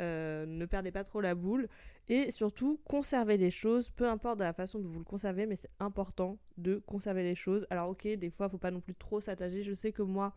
Euh, 0.00 0.44
ne 0.46 0.66
perdez 0.66 0.90
pas 0.90 1.04
trop 1.04 1.20
la 1.20 1.36
boule 1.36 1.68
et 2.08 2.32
surtout 2.32 2.80
conservez 2.84 3.36
les 3.36 3.52
choses, 3.52 3.90
peu 3.90 4.08
importe 4.08 4.40
de 4.40 4.44
la 4.44 4.52
façon 4.52 4.80
dont 4.80 4.88
vous 4.88 4.98
le 4.98 5.04
conservez, 5.04 5.46
mais 5.46 5.54
c'est 5.54 5.70
important 5.78 6.38
de 6.58 6.82
conserver 6.86 7.22
les 7.22 7.36
choses. 7.36 7.64
Alors 7.70 7.90
ok, 7.90 8.08
des 8.08 8.30
fois, 8.30 8.48
faut 8.48 8.58
pas 8.58 8.72
non 8.72 8.80
plus 8.80 8.96
trop 8.96 9.20
s'attacher. 9.20 9.62
Je 9.62 9.72
sais 9.72 9.92
que 9.92 10.02
moi, 10.02 10.34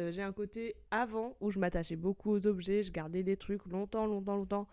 euh, 0.00 0.12
j'ai 0.12 0.22
un 0.22 0.32
côté 0.32 0.74
avant 0.90 1.36
où 1.40 1.50
je 1.50 1.58
m'attachais 1.58 1.96
beaucoup 1.96 2.30
aux 2.30 2.46
objets, 2.46 2.82
je 2.82 2.90
gardais 2.90 3.22
des 3.22 3.36
trucs 3.36 3.64
longtemps, 3.66 4.06
longtemps, 4.06 4.36
longtemps. 4.36 4.68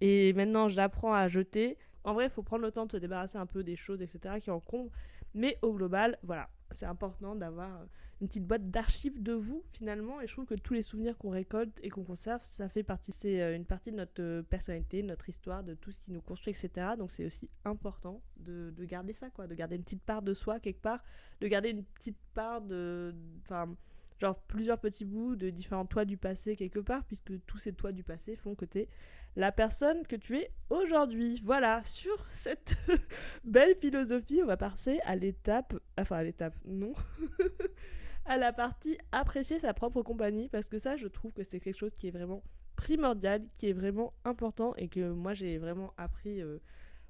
Et 0.00 0.32
maintenant, 0.32 0.68
j'apprends 0.68 1.12
à 1.12 1.28
jeter. 1.28 1.78
En 2.04 2.14
vrai, 2.14 2.26
il 2.26 2.30
faut 2.30 2.42
prendre 2.42 2.62
le 2.62 2.72
temps 2.72 2.86
de 2.86 2.92
se 2.92 2.96
débarrasser 2.96 3.38
un 3.38 3.46
peu 3.46 3.62
des 3.62 3.76
choses, 3.76 4.02
etc., 4.02 4.36
qui 4.40 4.50
encombrent. 4.50 4.90
Mais 5.34 5.58
au 5.62 5.72
global, 5.72 6.18
voilà, 6.22 6.50
c'est 6.70 6.86
important 6.86 7.34
d'avoir 7.36 7.70
euh, 7.76 7.84
une 8.20 8.28
petite 8.28 8.46
boîte 8.46 8.70
d'archives 8.70 9.22
de 9.22 9.32
vous, 9.32 9.62
finalement. 9.70 10.20
Et 10.20 10.26
je 10.26 10.32
trouve 10.32 10.46
que 10.46 10.54
tous 10.54 10.74
les 10.74 10.82
souvenirs 10.82 11.16
qu'on 11.18 11.30
récolte 11.30 11.78
et 11.82 11.88
qu'on 11.88 12.04
conserve, 12.04 12.42
ça 12.42 12.68
fait 12.68 12.82
partie. 12.82 13.12
C'est 13.12 13.40
euh, 13.40 13.56
une 13.56 13.64
partie 13.64 13.92
de 13.92 13.96
notre 13.96 14.42
personnalité, 14.42 15.02
notre 15.02 15.28
histoire, 15.28 15.62
de 15.62 15.74
tout 15.74 15.92
ce 15.92 16.00
qui 16.00 16.12
nous 16.12 16.20
construit, 16.20 16.52
etc. 16.52 16.92
Donc 16.98 17.10
c'est 17.10 17.24
aussi 17.24 17.48
important 17.64 18.20
de, 18.38 18.72
de, 18.76 18.84
garder 18.84 19.12
ça, 19.12 19.30
quoi. 19.30 19.46
De 19.46 19.54
garder 19.54 19.76
une 19.76 19.84
petite 19.84 20.02
part 20.02 20.22
de 20.22 20.34
soi 20.34 20.60
quelque 20.60 20.82
part. 20.82 21.02
De 21.40 21.48
garder 21.48 21.70
une 21.70 21.84
petite 21.84 22.18
part 22.34 22.60
de. 22.60 23.14
Enfin 23.42 23.74
genre 24.22 24.38
plusieurs 24.42 24.78
petits 24.78 25.04
bouts 25.04 25.36
de 25.36 25.50
différents 25.50 25.84
toits 25.84 26.04
du 26.04 26.16
passé 26.16 26.56
quelque 26.56 26.78
part, 26.78 27.04
puisque 27.04 27.32
tous 27.44 27.58
ces 27.58 27.72
toits 27.72 27.92
du 27.92 28.04
passé 28.04 28.36
font 28.36 28.54
que 28.54 28.64
tu 28.64 28.78
es 28.78 28.88
la 29.34 29.50
personne 29.50 30.06
que 30.06 30.16
tu 30.16 30.38
es 30.38 30.50
aujourd'hui. 30.70 31.40
Voilà, 31.44 31.82
sur 31.84 32.24
cette 32.30 32.76
belle 33.44 33.74
philosophie, 33.80 34.40
on 34.42 34.46
va 34.46 34.56
passer 34.56 35.00
à 35.04 35.16
l'étape, 35.16 35.74
enfin 35.98 36.18
à 36.18 36.22
l'étape, 36.22 36.54
non, 36.64 36.92
à 38.24 38.38
la 38.38 38.52
partie 38.52 38.96
apprécier 39.10 39.58
sa 39.58 39.74
propre 39.74 40.02
compagnie, 40.02 40.48
parce 40.48 40.68
que 40.68 40.78
ça, 40.78 40.96
je 40.96 41.08
trouve 41.08 41.32
que 41.32 41.42
c'est 41.42 41.58
quelque 41.58 41.78
chose 41.78 41.92
qui 41.92 42.06
est 42.06 42.12
vraiment 42.12 42.44
primordial, 42.76 43.42
qui 43.58 43.68
est 43.68 43.72
vraiment 43.72 44.14
important 44.24 44.74
et 44.76 44.88
que 44.88 45.10
moi 45.10 45.34
j'ai 45.34 45.58
vraiment 45.58 45.92
appris 45.96 46.40
euh, 46.40 46.58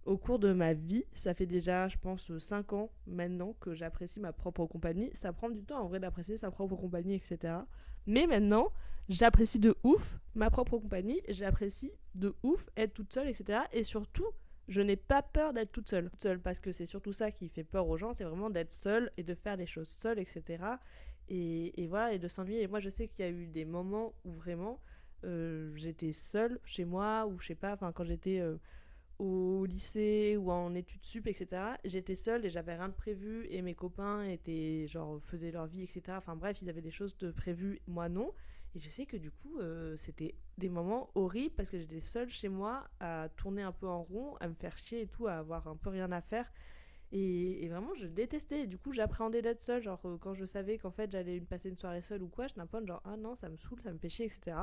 au 0.05 0.17
cours 0.17 0.39
de 0.39 0.53
ma 0.53 0.73
vie. 0.73 1.05
Ça 1.15 1.35
fait 1.35 1.47
déjà, 1.47 1.89
je 1.89 1.97
pense, 1.99 2.37
5 2.37 2.73
ans 2.73 2.91
maintenant 3.07 3.55
que 3.61 3.75
j'apprécie 3.75 4.21
ma 4.21 4.33
propre 4.33 4.67
compagnie. 4.67 5.11
Ça 5.13 5.33
prend 5.33 5.51
du 5.51 5.63
temps 5.63 5.83
en 5.83 5.87
vrai 5.87 6.01
d'apprécier 6.01 6.37
sa 6.37 6.51
propre 6.51 6.77
compagnie, 6.77 7.15
etc. 7.15 7.55
Mais 8.07 8.27
maintenant, 8.27 8.73
j'apprécie 9.09 9.59
de 9.59 9.77
ouf 9.85 10.19
ma 10.35 10.51
propre 10.51 10.79
compagnie, 10.79 11.21
j'apprécie 11.29 11.93
de 12.15 12.35
ouf 12.43 12.69
être 12.77 12.95
toute 12.95 13.13
seule, 13.13 13.29
etc. 13.29 13.61
Et 13.73 13.85
surtout, 13.85 14.27
je 14.69 14.81
n'ai 14.81 14.97
pas 14.97 15.23
peur 15.23 15.53
d'être 15.53 15.73
toute 15.73 15.89
seule. 15.89 16.11
Toute 16.11 16.23
seule 16.23 16.41
parce 16.41 16.61
que 16.61 16.73
c'est 16.73 16.87
surtout 16.87 17.13
ça 17.13 17.31
qui 17.31 17.49
fait 17.49 17.65
peur 17.65 17.89
aux 17.89 17.97
gens, 17.97 18.15
c'est 18.15 18.25
vraiment 18.25 18.51
d'être 18.51 18.73
seule 18.73 19.11
et 19.17 19.23
de 19.23 19.35
faire 19.35 19.57
les 19.57 19.67
choses 19.67 19.89
seule, 19.89 20.19
etc. 20.19 20.65
Et, 21.29 21.87
voilà, 21.89 22.13
et 22.13 22.19
de 22.19 22.29
s'ennuyer. 22.29 22.63
Et 22.63 22.67
moi, 22.67 22.81
je 22.81 22.91
sais 22.91 23.09
qu'il 23.09 23.25
y 23.25 23.29
a 23.29 23.31
eu 23.31 23.47
des 23.47 23.65
moments 23.65 24.13
où 24.25 24.33
vraiment 24.33 24.81
euh, 25.25 25.73
j'étais 25.77 26.13
seule 26.13 26.59
chez 26.65 26.85
moi, 26.85 27.27
ou 27.27 27.39
je 27.39 27.47
sais 27.49 27.55
pas, 27.55 27.73
enfin 27.73 27.93
quand 27.93 28.05
j'étais... 28.05 28.41
Euh, 28.41 28.59
au 29.23 29.65
lycée 29.67 30.37
ou 30.37 30.51
en 30.51 30.75
études 30.75 31.05
sup, 31.05 31.29
etc. 31.29 31.47
J'étais 31.85 32.17
seule 32.17 32.45
et 32.45 32.51
j'avais 32.51 32.75
rien 32.75 32.89
de 32.89 32.95
prévu 32.95 33.47
et 33.51 33.63
mes 33.63 33.75
copains 33.75 34.25
étaient 34.25 34.87
genre 34.89 35.21
faisaient 35.23 35.53
leur 35.53 35.67
vie, 35.67 35.85
etc. 35.85 36.03
Enfin 36.17 36.35
bref, 36.35 36.61
ils 36.61 36.69
avaient 36.69 36.83
des 36.83 36.91
choses 36.91 37.17
de 37.19 37.31
prévues, 37.31 37.81
moi 37.87 38.09
non. 38.09 38.33
Et 38.75 38.81
je 38.81 38.91
sais 38.91 39.07
que 39.07 39.17
du 39.17 39.31
coup, 39.31 39.59
euh, 39.61 39.97
c'était 39.97 40.35
des 40.59 40.69
moments 40.69 41.11
horribles 41.15 41.55
parce 41.55 41.71
que 41.71 41.79
j'étais 41.79 42.01
seule 42.01 42.31
chez 42.31 42.49
moi 42.49 42.89
à 42.99 43.29
tourner 43.37 43.63
un 43.63 43.71
peu 43.71 43.87
en 43.87 44.03
rond, 44.03 44.35
à 44.41 44.49
me 44.49 44.55
faire 44.55 44.77
chier 44.77 45.03
et 45.03 45.07
tout, 45.07 45.29
à 45.29 45.35
avoir 45.35 45.69
un 45.69 45.77
peu 45.77 45.91
rien 45.91 46.11
à 46.11 46.21
faire. 46.21 46.51
Et, 47.13 47.69
vraiment, 47.69 47.95
je 47.95 48.07
détestais. 48.07 48.67
du 48.67 48.79
coup, 48.79 48.93
j'appréhendais 48.93 49.43
d'être 49.43 49.63
seule. 49.63 49.83
Genre, 49.83 50.01
euh, 50.07 50.17
quand 50.19 50.35
je 50.35 50.47
savais 50.47 50.79
qu'en 50.79 50.91
fait, 50.91 51.13
j'allais 51.13 51.41
passer 51.43 51.69
une 51.69 51.77
soirée 51.77 52.01
seule 52.01 52.23
ou 52.23 52.29
quoi, 52.29 52.47
je 52.47 52.55
n'importe 52.57 52.87
genre, 52.87 53.03
ah 53.05 53.19
non, 53.19 53.35
ça 53.35 53.51
me 53.51 53.57
saoule, 53.59 53.83
ça 53.83 53.93
me 53.93 53.99
fait 53.99 54.09
etc. 54.09 54.57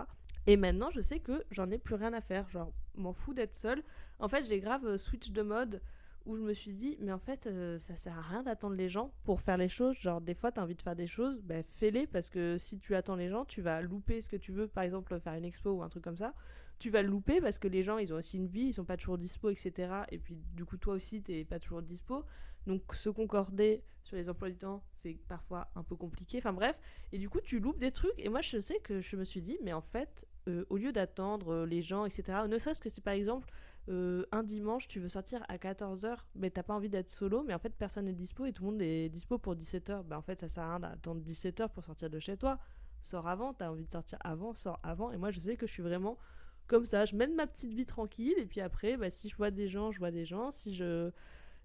Et 0.48 0.58
maintenant, 0.58 0.89
je 0.89 1.01
sais 1.01 1.19
que 1.19 1.43
j'en 1.51 1.69
ai 1.69 1.77
plus 1.77 1.96
rien 1.96 2.13
à 2.13 2.22
faire. 2.22 2.50
Genre, 2.50 2.72
m'en 2.96 3.13
fous 3.13 3.34
d'être 3.34 3.55
seule. 3.55 3.84
En 4.19 4.27
fait, 4.27 4.46
j'ai 4.46 4.60
grave 4.60 4.86
euh, 4.86 4.98
switch 4.98 5.31
de 5.31 5.41
mode 5.41 5.81
où 6.25 6.36
je 6.36 6.41
me 6.41 6.53
suis 6.53 6.74
dit, 6.74 6.98
mais 7.00 7.12
en 7.12 7.19
fait, 7.19 7.48
euh, 7.48 7.79
ça 7.79 7.96
sert 7.96 8.17
à 8.17 8.22
rien 8.22 8.43
d'attendre 8.43 8.75
les 8.75 8.89
gens 8.89 9.12
pour 9.24 9.41
faire 9.41 9.58
les 9.58 9.69
choses. 9.69 9.98
Genre, 9.98 10.22
des 10.22 10.34
fois, 10.34 10.51
tu 10.51 10.60
as 10.60 10.63
envie 10.63 10.75
de 10.75 10.81
faire 10.81 10.96
des 10.96 11.08
choses, 11.08 11.41
ben 11.41 11.63
fais-les 11.75 12.08
parce 12.08 12.29
que 12.29 12.58
si 12.58 12.79
tu 12.79 12.96
attends 12.96 13.15
les 13.15 13.29
gens, 13.29 13.46
tu 13.46 13.62
vas 13.62 13.81
louper 13.81 14.22
ce 14.22 14.29
que 14.29 14.36
tu 14.36 14.51
veux. 14.51 14.67
Par 14.67 14.84
exemple, 14.84 15.19
faire 15.19 15.34
une 15.34 15.46
expo 15.46 15.72
ou 15.72 15.81
un 15.81 15.89
truc 15.89 16.03
comme 16.03 16.17
ça. 16.17 16.34
Tu 16.77 16.89
vas 16.89 17.01
le 17.01 17.10
louper 17.10 17.41
parce 17.41 17.58
que 17.58 17.67
les 17.67 17.84
gens, 17.84 17.98
ils 17.98 18.13
ont 18.13 18.17
aussi 18.17 18.38
une 18.38 18.48
vie, 18.48 18.67
ils 18.67 18.74
sont 18.74 18.86
pas 18.86 18.98
toujours 18.98 19.17
dispo, 19.17 19.50
etc. 19.50 20.03
Et 20.12 20.17
puis, 20.17 20.38
du 20.55 20.65
coup, 20.65 20.77
toi 20.77 20.93
aussi, 20.93 21.22
t'es 21.22 21.43
pas 21.46 21.60
toujours 21.60 21.81
dispo. 21.81 22.24
Donc, 22.69 22.93
se 22.93 23.09
concorder 23.09 23.83
sur 24.03 24.15
les 24.15 24.29
emplois 24.29 24.49
du 24.49 24.57
temps, 24.57 24.83
c'est 24.93 25.17
parfois 25.27 25.71
un 25.75 25.81
peu 25.81 25.95
compliqué. 25.95 26.38
Enfin, 26.38 26.53
bref. 26.53 26.79
Et 27.11 27.17
du 27.17 27.27
coup, 27.27 27.41
tu 27.41 27.59
loupes 27.59 27.79
des 27.79 27.91
trucs. 27.91 28.13
Et 28.19 28.29
moi, 28.29 28.41
je 28.41 28.59
sais 28.59 28.79
que 28.79 29.01
je 29.01 29.15
me 29.15 29.23
suis 29.23 29.41
dit, 29.41 29.57
mais 29.63 29.73
en 29.73 29.81
fait, 29.81 30.27
euh, 30.47 30.65
au 30.69 30.77
lieu 30.77 30.91
d'attendre 30.91 31.65
les 31.65 31.81
gens, 31.81 32.05
etc., 32.05 32.43
ne 32.47 32.57
serait-ce 32.59 32.79
que 32.79 32.89
c'est 32.89 33.03
par 33.03 33.15
exemple 33.15 33.49
euh, 33.89 34.23
un 34.31 34.43
dimanche, 34.43 34.88
tu 34.88 34.99
veux 34.99 35.09
sortir 35.09 35.43
à 35.49 35.57
14h, 35.57 36.15
mais 36.35 36.51
t'as 36.51 36.61
pas 36.61 36.75
envie 36.75 36.89
d'être 36.89 37.09
solo, 37.09 37.41
mais 37.41 37.55
en 37.55 37.59
fait 37.59 37.71
personne 37.71 38.05
n'est 38.05 38.13
dispo 38.13 38.45
et 38.45 38.53
tout 38.53 38.63
le 38.63 38.71
monde 38.71 38.81
est 38.83 39.09
dispo 39.09 39.39
pour 39.39 39.55
17h. 39.55 40.03
Bah 40.03 40.19
en 40.19 40.21
fait, 40.21 40.39
ça 40.39 40.47
sert 40.47 40.63
à 40.63 40.69
rien 40.69 40.79
d'attendre 40.79 41.21
17h 41.21 41.69
pour 41.69 41.83
sortir 41.83 42.11
de 42.11 42.19
chez 42.19 42.38
toi. 42.38 42.59
Sors 43.01 43.27
avant, 43.27 43.53
t'as 43.53 43.71
envie 43.71 43.85
de 43.85 43.91
sortir 43.91 44.19
avant, 44.21 44.53
sors 44.53 44.79
avant. 44.83 45.11
Et 45.11 45.17
moi, 45.17 45.31
je 45.31 45.39
sais 45.39 45.55
que 45.55 45.65
je 45.65 45.71
suis 45.71 45.81
vraiment 45.81 46.19
comme 46.67 46.85
ça. 46.85 47.05
Je 47.05 47.15
mène 47.15 47.33
ma 47.33 47.47
petite 47.47 47.73
vie 47.73 47.85
tranquille 47.88 48.35
et 48.38 48.45
puis 48.45 48.61
après, 48.61 48.95
bah, 48.95 49.09
si 49.09 49.27
je 49.27 49.35
vois 49.35 49.49
des 49.49 49.67
gens, 49.67 49.91
je 49.91 49.99
vois 49.99 50.11
des 50.11 50.25
gens. 50.25 50.51
Si 50.51 50.75
je 50.75 51.11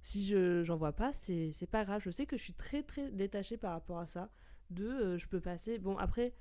si 0.04 0.26
je 0.26 0.62
j'en 0.64 0.76
vois 0.76 0.92
pas, 0.92 1.14
c'est 1.14 1.68
pas 1.70 1.84
grave. 1.84 2.02
Je 2.04 2.10
sais 2.10 2.26
que 2.26 2.36
je 2.36 2.42
suis 2.42 2.52
très 2.52 2.82
très 2.82 3.10
détachée 3.10 3.56
par 3.56 3.72
rapport 3.72 3.98
à 3.98 4.06
ça. 4.06 4.30
De, 4.68 4.86
euh, 4.86 5.18
je 5.18 5.26
peux 5.26 5.40
passer. 5.40 5.78
Bon, 5.78 5.96
après, 5.96 6.34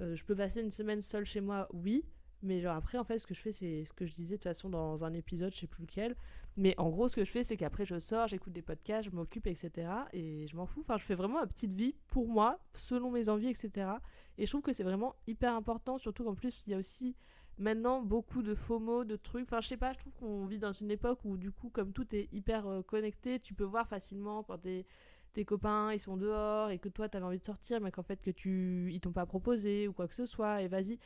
euh, 0.00 0.16
je 0.16 0.24
peux 0.24 0.34
passer 0.34 0.62
une 0.62 0.70
semaine 0.70 1.02
seule 1.02 1.26
chez 1.26 1.42
moi, 1.42 1.68
oui. 1.74 2.04
Mais 2.42 2.62
genre 2.62 2.74
après, 2.74 2.96
en 2.96 3.04
fait, 3.04 3.18
ce 3.18 3.26
que 3.26 3.34
je 3.34 3.40
fais, 3.40 3.52
c'est 3.52 3.84
ce 3.84 3.92
que 3.92 4.06
je 4.06 4.12
disais 4.14 4.36
de 4.36 4.38
toute 4.38 4.44
façon 4.44 4.70
dans 4.70 5.04
un 5.04 5.12
épisode, 5.12 5.52
je 5.52 5.58
sais 5.58 5.66
plus 5.66 5.82
lequel. 5.82 6.16
Mais 6.56 6.74
en 6.78 6.88
gros, 6.88 7.08
ce 7.08 7.16
que 7.16 7.24
je 7.24 7.30
fais, 7.30 7.42
c'est 7.42 7.58
qu'après, 7.58 7.84
je 7.84 7.98
sors, 7.98 8.26
j'écoute 8.26 8.54
des 8.54 8.62
podcasts, 8.62 9.10
je 9.10 9.14
m'occupe, 9.14 9.46
etc. 9.46 9.70
Et 10.14 10.46
je 10.48 10.56
m'en 10.56 10.64
fous. 10.64 10.80
Enfin, 10.80 10.96
je 10.96 11.04
fais 11.04 11.14
vraiment 11.14 11.40
ma 11.40 11.46
petite 11.46 11.74
vie 11.74 11.94
pour 12.08 12.26
moi, 12.26 12.58
selon 12.72 13.10
mes 13.10 13.28
envies, 13.28 13.48
etc. 13.48 13.90
Et 14.38 14.46
je 14.46 14.50
trouve 14.50 14.62
que 14.62 14.72
c'est 14.72 14.82
vraiment 14.82 15.14
hyper 15.26 15.54
important, 15.54 15.98
surtout 15.98 16.24
qu'en 16.24 16.34
plus, 16.34 16.62
il 16.66 16.70
y 16.70 16.74
a 16.74 16.78
aussi 16.78 17.14
maintenant 17.60 18.02
beaucoup 18.02 18.42
de 18.42 18.54
FOMO, 18.54 19.04
de 19.04 19.16
trucs. 19.16 19.44
Enfin, 19.44 19.60
je 19.60 19.68
sais 19.68 19.76
pas, 19.76 19.92
je 19.92 19.98
trouve 19.98 20.12
qu'on 20.14 20.46
vit 20.46 20.58
dans 20.58 20.72
une 20.72 20.90
époque 20.90 21.20
où, 21.24 21.36
du 21.36 21.52
coup, 21.52 21.70
comme 21.70 21.92
tout 21.92 22.14
est 22.14 22.28
hyper 22.32 22.66
euh, 22.66 22.82
connecté, 22.82 23.38
tu 23.40 23.54
peux 23.54 23.64
voir 23.64 23.86
facilement 23.88 24.42
quand 24.42 24.58
tes 24.58 25.44
copains 25.44 25.92
ils 25.92 26.00
sont 26.00 26.16
dehors 26.16 26.70
et 26.70 26.78
que 26.80 26.88
toi 26.88 27.08
t'avais 27.08 27.24
envie 27.24 27.38
de 27.38 27.44
sortir 27.44 27.80
mais 27.80 27.92
qu'en 27.92 28.02
fait 28.02 28.20
que 28.20 28.32
tu 28.32 28.90
ils 28.92 29.00
t'ont 29.00 29.12
pas 29.12 29.26
proposé 29.26 29.86
ou 29.86 29.92
quoi 29.92 30.08
que 30.08 30.14
ce 30.14 30.26
soit 30.26 30.62
et 30.62 30.66
vas-y 30.66 30.98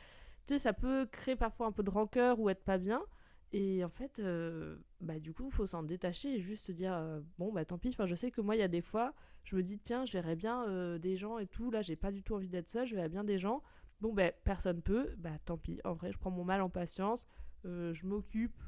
tu 0.45 0.53
sais, 0.53 0.59
ça 0.59 0.73
peut 0.73 1.07
créer 1.11 1.35
parfois 1.35 1.67
un 1.67 1.71
peu 1.71 1.83
de 1.83 1.89
rancœur 1.89 2.39
ou 2.39 2.49
être 2.49 2.63
pas 2.63 2.77
bien. 2.77 3.03
Et 3.51 3.83
en 3.83 3.89
fait, 3.89 4.19
euh, 4.19 4.77
bah, 5.01 5.19
du 5.19 5.33
coup, 5.33 5.45
il 5.47 5.51
faut 5.53 5.65
s'en 5.65 5.83
détacher 5.83 6.35
et 6.35 6.39
juste 6.41 6.65
se 6.65 6.71
dire, 6.71 6.93
euh, 6.93 7.21
bon, 7.39 7.51
bah 7.51 7.65
tant 7.65 7.77
pis. 7.77 7.89
Enfin, 7.89 8.05
je 8.05 8.15
sais 8.15 8.31
que 8.31 8.41
moi, 8.41 8.55
il 8.55 8.59
y 8.59 8.63
a 8.63 8.67
des 8.67 8.81
fois, 8.81 9.13
je 9.43 9.55
me 9.55 9.63
dis, 9.63 9.79
tiens, 9.79 10.05
je 10.05 10.13
verrais 10.13 10.35
bien 10.35 10.97
des 10.99 11.17
gens 11.17 11.39
et 11.39 11.47
tout. 11.47 11.71
Là, 11.71 11.81
j'ai 11.81 11.95
pas 11.95 12.11
du 12.11 12.21
tout 12.23 12.35
envie 12.35 12.49
d'être 12.49 12.69
seule, 12.69 12.85
je 12.85 12.95
verrais 12.95 13.09
bien 13.09 13.23
des 13.23 13.37
gens. 13.39 13.63
Bon, 14.01 14.13
bah, 14.13 14.31
personne 14.43 14.81
peut. 14.81 15.15
Bah, 15.17 15.37
tant 15.45 15.57
pis. 15.57 15.79
En 15.83 15.93
vrai, 15.93 16.11
je 16.11 16.17
prends 16.17 16.31
mon 16.31 16.43
mal 16.43 16.61
en 16.61 16.69
patience. 16.69 17.27
je 17.63 18.05
m'occupe 18.05 18.61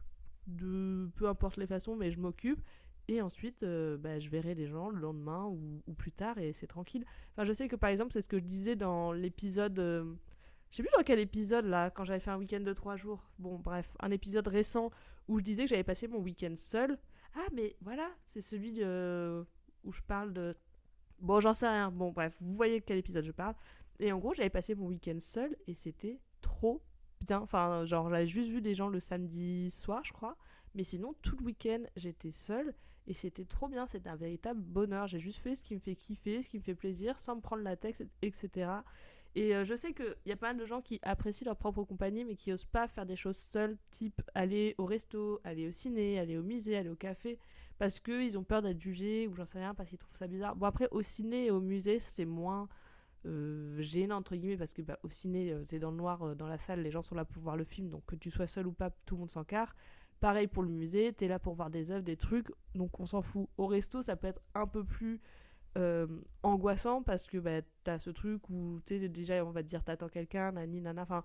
de 0.48 1.10
peu 1.16 1.28
importe 1.28 1.58
les 1.58 1.68
façons, 1.68 1.96
mais 1.96 2.12
je 2.12 2.20
m'occupe. 2.20 2.62
Et 3.10 3.22
ensuite, 3.22 3.64
bah, 3.64 4.20
je 4.20 4.30
verrai 4.30 4.54
les 4.56 4.68
gens 4.68 4.90
le 4.90 5.00
lendemain 5.00 5.46
ou, 5.46 5.94
plus 5.94 6.12
tard 6.12 6.38
et 6.38 6.54
c'est 6.54 6.68
tranquille. 6.68 7.06
Enfin, 7.32 7.46
je 7.46 7.54
sais 7.54 7.68
que 7.68 7.76
par 7.76 7.90
exemple, 7.90 8.12
c'est 8.12 8.22
ce 8.22 8.30
que 8.30 8.38
je 8.38 8.44
disais 8.44 8.76
dans 8.76 9.12
l'épisode 9.12 10.18
je 10.72 10.78
sais 10.78 10.84
plus 10.84 10.92
dans 10.98 11.04
quel 11.04 11.20
épisode 11.20 11.66
là, 11.66 11.90
quand 11.90 12.04
j'avais 12.04 12.20
fait 12.20 12.32
un 12.32 12.38
week-end 12.38 12.60
de 12.60 12.74
trois 12.74 12.96
jours. 12.96 13.24
Bon, 13.40 13.58
bref, 13.58 13.90
un 14.00 14.12
épisode 14.12 14.48
récent 14.48 14.92
où 15.28 15.40
je 15.40 15.44
disais 15.44 15.64
que 15.64 15.70
j'avais 15.70 15.84
passé 15.84 16.08
mon 16.08 16.20
week-end 16.20 16.54
seul. 16.56 16.98
Ah, 17.36 17.48
mais 17.54 17.76
voilà, 17.82 18.10
c'est 18.24 18.42
celui 18.42 18.72
où 19.84 19.92
je 19.92 20.02
parle 20.02 20.34
de. 20.34 20.54
Bon, 21.20 21.40
j'en 21.40 21.54
sais 21.54 21.68
rien. 21.68 21.90
Bon, 21.92 22.12
bref, 22.12 22.36
vous 22.42 22.54
voyez 22.54 22.80
de 22.80 22.86
quel 22.86 22.98
épisode 22.98 23.26
je 23.26 23.32
parle. 23.32 23.56
Et 24.00 24.12
en 24.12 24.20
gros, 24.20 24.34
j'avais 24.34 24.50
passé 24.50 24.76
mon 24.76 24.88
week-end 24.88 25.18
seul 25.20 25.56
et 25.68 25.74
c'était 25.74 26.20
trop 26.42 26.84
bien. 27.22 27.40
Enfin, 27.40 27.86
genre, 27.86 28.10
j'avais 28.10 28.28
juste 28.28 28.50
vu 28.50 28.62
des 28.62 28.76
gens 28.76 28.90
le 28.90 29.00
samedi 29.00 29.72
soir, 29.72 30.02
je 30.06 30.14
crois. 30.14 30.38
Mais 30.76 30.84
sinon, 30.84 31.16
tout 31.22 31.36
le 31.38 31.46
week-end, 31.46 31.84
j'étais 31.96 32.32
seule 32.32 32.74
et 33.08 33.14
c'était 33.14 33.46
trop 33.46 33.68
bien. 33.68 33.88
C'était 33.88 34.10
un 34.10 34.16
véritable 34.16 34.62
bonheur. 34.62 35.08
J'ai 35.08 35.20
juste 35.20 35.40
fait 35.40 35.56
ce 35.56 35.64
qui 35.64 35.76
me 35.76 35.80
fait 35.80 35.96
kiffer, 35.96 36.42
ce 36.42 36.50
qui 36.50 36.60
me 36.60 36.64
fait 36.64 36.76
plaisir, 36.76 37.18
sans 37.18 37.36
me 37.36 37.42
prendre 37.42 37.64
la 37.64 37.76
tête, 37.76 38.04
etc. 38.22 38.70
Et 39.36 39.56
euh, 39.56 39.64
je 39.64 39.76
sais 39.76 39.94
qu'il 39.94 40.16
y 40.26 40.32
a 40.32 40.36
pas 40.36 40.48
mal 40.48 40.58
de 40.58 40.66
gens 40.66 40.82
qui 40.82 41.00
apprécient 41.04 41.46
leur 41.46 41.58
propre 41.58 41.84
compagnie, 41.84 42.26
mais 42.26 42.36
qui 42.36 42.52
osent 42.52 42.66
pas 42.66 42.88
faire 42.88 43.06
des 43.06 43.16
choses 43.16 43.38
seuls, 43.38 43.78
type 43.92 44.22
aller 44.34 44.74
au 44.78 44.86
resto, 44.86 45.40
aller 45.44 45.68
au 45.68 45.72
ciné, 45.72 46.20
aller 46.20 46.38
au 46.38 46.44
musée, 46.44 46.76
aller 46.76 46.90
au 46.90 46.96
café, 46.96 47.38
parce 47.78 48.00
qu'ils 48.00 48.38
ont 48.38 48.44
peur 48.44 48.62
d'être 48.62 48.82
jugés, 48.82 49.28
ou 49.28 49.36
j'en 49.36 49.46
sais 49.46 49.60
rien, 49.60 49.76
parce 49.76 49.90
qu'ils 49.90 50.00
trouvent 50.00 50.18
ça 50.18 50.28
bizarre. 50.28 50.56
Bon, 50.56 50.66
après, 50.66 50.88
au 50.90 51.04
ciné 51.04 51.46
et 51.46 51.52
au 51.52 51.62
musée, 51.62 52.00
c'est 52.00 52.26
moins 52.26 52.68
euh, 53.28 53.82
gênant, 53.82 54.18
entre 54.18 54.36
guillemets, 54.36 54.58
parce 54.58 54.74
que 54.74 54.82
bah, 54.82 54.98
au 55.04 55.10
ciné, 55.10 55.52
euh, 55.52 55.66
t'es 55.66 55.80
dans 55.80 55.92
le 55.92 55.98
noir, 55.98 56.36
dans 56.36 56.48
la 56.48 56.58
salle, 56.58 56.82
les 56.82 56.92
gens 56.92 57.02
sont 57.02 57.16
là 57.16 57.26
pour 57.26 57.42
voir 57.42 57.58
le 57.58 57.64
film, 57.64 57.90
donc 57.90 58.06
que 58.06 58.16
tu 58.16 58.32
sois 58.32 58.48
seul 58.48 58.68
ou 58.68 58.72
pas, 58.72 58.90
tout 59.06 59.16
le 59.16 59.20
monde 59.20 59.30
s'en 59.30 59.44
carre. 59.44 59.76
Pareil 60.20 60.48
pour 60.48 60.64
le 60.64 60.70
musée, 60.70 61.14
t'es 61.14 61.28
là 61.28 61.38
pour 61.38 61.54
voir 61.54 61.70
des 61.70 61.92
œuvres, 61.92 62.04
des 62.04 62.18
trucs, 62.18 62.48
donc 62.74 63.00
on 63.00 63.06
s'en 63.06 63.22
fout. 63.22 63.48
Au 63.58 63.68
resto, 63.68 64.02
ça 64.02 64.16
peut 64.16 64.28
être 64.28 64.42
un 64.56 64.66
peu 64.66 64.84
plus 64.84 65.22
euh, 65.78 66.08
angoissant 66.42 67.04
parce 67.04 67.28
que 67.28 67.38
bah, 67.38 67.62
t'as 67.84 68.00
ce 68.00 68.10
truc 68.10 68.50
où 68.50 68.80
sais 68.86 69.10
déjà 69.10 69.46
on 69.46 69.52
va 69.52 69.62
te 69.62 69.68
dire 69.68 69.84
t'attends 69.84 70.08
quelqu'un 70.08 70.54
nani 70.54 70.82
nana 70.82 71.04
enfin 71.04 71.24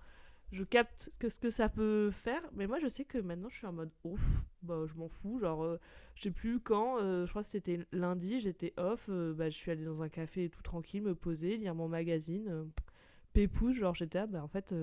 je 0.52 0.64
capte 0.64 1.12
que 1.18 1.28
ce 1.28 1.38
que 1.38 1.50
ça 1.50 1.68
peut 1.68 2.10
faire 2.10 2.42
mais 2.54 2.66
moi 2.66 2.78
je 2.78 2.86
sais 2.86 3.04
que 3.04 3.18
maintenant 3.18 3.48
je 3.48 3.56
suis 3.56 3.66
en 3.66 3.72
mode 3.72 3.90
ouf 4.04 4.22
bah 4.62 4.84
je 4.86 4.94
m'en 4.94 5.08
fous 5.08 5.38
genre 5.40 5.64
euh, 5.64 5.80
je 6.14 6.24
sais 6.24 6.30
plus 6.30 6.60
quand 6.60 6.98
euh, 7.00 7.26
je 7.26 7.30
crois 7.30 7.42
que 7.42 7.48
c'était 7.48 7.80
lundi 7.90 8.40
j'étais 8.40 8.74
off 8.76 9.08
bah 9.08 9.50
je 9.50 9.56
suis 9.56 9.70
allée 9.70 9.84
dans 9.84 10.02
un 10.02 10.08
café 10.08 10.48
tout 10.50 10.62
tranquille 10.62 11.02
me 11.02 11.14
poser 11.14 11.56
lire 11.56 11.74
mon 11.74 11.88
magazine 11.88 12.70
pépouze 13.32 13.76
genre 13.76 13.94
j'étais 13.94 14.26
bah 14.26 14.42
en 14.42 14.48
fait 14.48 14.74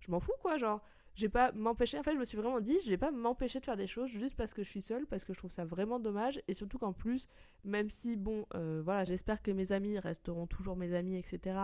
je 0.00 0.10
m'en 0.10 0.20
fous 0.20 0.34
quoi 0.40 0.58
genre 0.58 0.82
je 1.16 1.22
vais 1.22 1.30
pas 1.30 1.50
m'empêcher. 1.52 1.98
En 1.98 2.02
fait, 2.02 2.12
je 2.12 2.18
me 2.18 2.24
suis 2.24 2.36
vraiment 2.36 2.60
dit, 2.60 2.78
je 2.84 2.90
vais 2.90 2.98
pas 2.98 3.10
m'empêcher 3.10 3.58
de 3.58 3.64
faire 3.64 3.76
des 3.76 3.86
choses 3.86 4.10
juste 4.10 4.36
parce 4.36 4.52
que 4.52 4.62
je 4.62 4.68
suis 4.68 4.82
seule, 4.82 5.06
parce 5.06 5.24
que 5.24 5.32
je 5.32 5.38
trouve 5.38 5.50
ça 5.50 5.64
vraiment 5.64 5.98
dommage. 5.98 6.42
Et 6.46 6.54
surtout 6.54 6.78
qu'en 6.78 6.92
plus, 6.92 7.26
même 7.64 7.88
si, 7.88 8.16
bon, 8.16 8.46
euh, 8.54 8.82
voilà, 8.84 9.04
j'espère 9.04 9.42
que 9.42 9.50
mes 9.50 9.72
amis 9.72 9.98
resteront 9.98 10.46
toujours 10.46 10.76
mes 10.76 10.92
amis, 10.94 11.16
etc. 11.16 11.58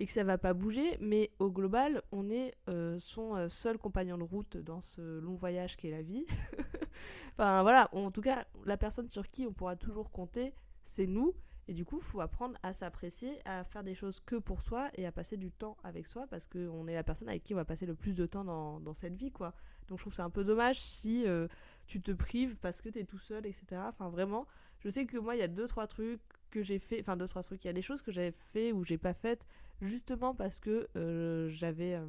Et 0.00 0.06
que 0.06 0.12
ça 0.12 0.24
va 0.24 0.38
pas 0.38 0.54
bouger, 0.54 0.96
mais 0.98 1.30
au 1.40 1.50
global, 1.50 2.00
on 2.10 2.30
est 2.30 2.54
euh, 2.70 2.98
son 2.98 3.36
euh, 3.36 3.50
seul 3.50 3.76
compagnon 3.76 4.16
de 4.16 4.22
route 4.22 4.56
dans 4.56 4.80
ce 4.80 5.18
long 5.18 5.34
voyage 5.34 5.76
qu'est 5.76 5.90
la 5.90 6.00
vie. 6.00 6.24
enfin 7.34 7.60
voilà, 7.60 7.90
en 7.92 8.10
tout 8.10 8.22
cas, 8.22 8.46
la 8.64 8.78
personne 8.78 9.10
sur 9.10 9.26
qui 9.26 9.46
on 9.46 9.52
pourra 9.52 9.76
toujours 9.76 10.10
compter, 10.10 10.54
c'est 10.84 11.06
nous. 11.06 11.34
Et 11.68 11.74
du 11.74 11.84
coup, 11.84 11.98
il 11.98 12.02
faut 12.02 12.22
apprendre 12.22 12.56
à 12.62 12.72
s'apprécier, 12.72 13.42
à 13.44 13.62
faire 13.62 13.84
des 13.84 13.94
choses 13.94 14.20
que 14.20 14.36
pour 14.36 14.62
soi 14.62 14.88
et 14.94 15.04
à 15.04 15.12
passer 15.12 15.36
du 15.36 15.52
temps 15.52 15.76
avec 15.84 16.06
soi 16.06 16.26
parce 16.30 16.46
qu'on 16.46 16.88
est 16.88 16.94
la 16.94 17.04
personne 17.04 17.28
avec 17.28 17.42
qui 17.42 17.52
on 17.52 17.58
va 17.58 17.66
passer 17.66 17.84
le 17.84 17.94
plus 17.94 18.14
de 18.14 18.24
temps 18.24 18.42
dans, 18.80 18.94
cette 18.94 19.16
vie, 19.16 19.30
quoi. 19.30 19.52
Donc 19.88 19.98
je 19.98 20.04
trouve 20.04 20.14
c'est 20.14 20.22
un 20.22 20.30
peu 20.30 20.44
dommage 20.44 20.80
si 20.80 21.26
euh, 21.26 21.46
tu 21.86 22.00
te 22.00 22.12
prives 22.12 22.56
parce 22.56 22.80
que 22.80 22.88
tu 22.88 23.00
es 23.00 23.04
tout 23.04 23.18
seul, 23.18 23.44
etc. 23.44 23.82
Enfin 23.86 24.08
vraiment, 24.08 24.46
je 24.78 24.88
sais 24.88 25.04
que 25.04 25.18
moi, 25.18 25.36
il 25.36 25.40
y 25.40 25.42
a 25.42 25.48
deux, 25.48 25.66
trois 25.66 25.86
trucs 25.86 26.22
que 26.50 26.62
j'ai 26.62 26.78
fait, 26.78 27.00
enfin 27.00 27.18
deux, 27.18 27.28
trois 27.28 27.42
trucs, 27.42 27.62
il 27.64 27.66
y 27.66 27.70
a 27.70 27.74
des 27.74 27.82
choses 27.82 28.00
que 28.00 28.10
j'avais 28.10 28.32
fait 28.32 28.72
ou 28.72 28.82
j'ai 28.82 28.96
pas 28.96 29.12
faites 29.12 29.44
justement 29.80 30.34
parce 30.34 30.60
que 30.60 30.88
euh, 30.96 31.48
j'avais... 31.50 31.94
Euh, 31.94 32.06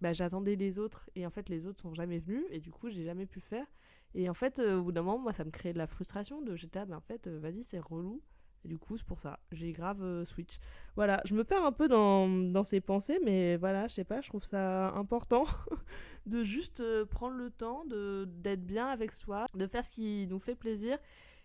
bah, 0.00 0.12
j'attendais 0.12 0.54
les 0.54 0.78
autres 0.78 1.10
et 1.16 1.26
en 1.26 1.30
fait 1.30 1.48
les 1.48 1.66
autres 1.66 1.80
sont 1.80 1.92
jamais 1.92 2.20
venus 2.20 2.44
et 2.50 2.60
du 2.60 2.70
coup 2.70 2.88
j'ai 2.88 3.02
jamais 3.02 3.26
pu 3.26 3.40
faire 3.40 3.66
et 4.14 4.30
en 4.30 4.34
fait 4.34 4.60
au 4.60 4.84
bout 4.84 4.92
d'un 4.92 5.02
moment 5.02 5.18
moi 5.18 5.32
ça 5.32 5.44
me 5.44 5.50
créait 5.50 5.72
de 5.72 5.78
la 5.78 5.88
frustration 5.88 6.40
de 6.40 6.54
j'étais 6.54 6.78
ah, 6.78 6.86
mais 6.86 6.94
en 6.94 7.00
fait 7.00 7.26
vas-y 7.26 7.64
c'est 7.64 7.80
relou 7.80 8.22
et 8.64 8.68
du 8.68 8.78
coup, 8.78 8.96
c'est 8.96 9.06
pour 9.06 9.20
ça. 9.20 9.38
J'ai 9.52 9.72
grave 9.72 10.02
euh, 10.02 10.24
switch. 10.24 10.58
Voilà, 10.96 11.20
je 11.24 11.34
me 11.34 11.44
perds 11.44 11.64
un 11.64 11.72
peu 11.72 11.88
dans, 11.88 12.28
dans 12.28 12.64
ces 12.64 12.80
pensées, 12.80 13.18
mais 13.24 13.56
voilà, 13.56 13.88
je 13.88 13.94
sais 13.94 14.04
pas, 14.04 14.20
je 14.20 14.28
trouve 14.28 14.44
ça 14.44 14.90
important 14.94 15.46
de 16.26 16.42
juste 16.42 16.80
euh, 16.80 17.04
prendre 17.04 17.36
le 17.36 17.50
temps 17.50 17.84
d'être 17.86 18.64
bien 18.64 18.86
avec 18.86 19.12
soi, 19.12 19.46
de 19.54 19.66
faire 19.66 19.84
ce 19.84 19.92
qui 19.92 20.26
nous 20.28 20.38
fait 20.38 20.56
plaisir 20.56 20.98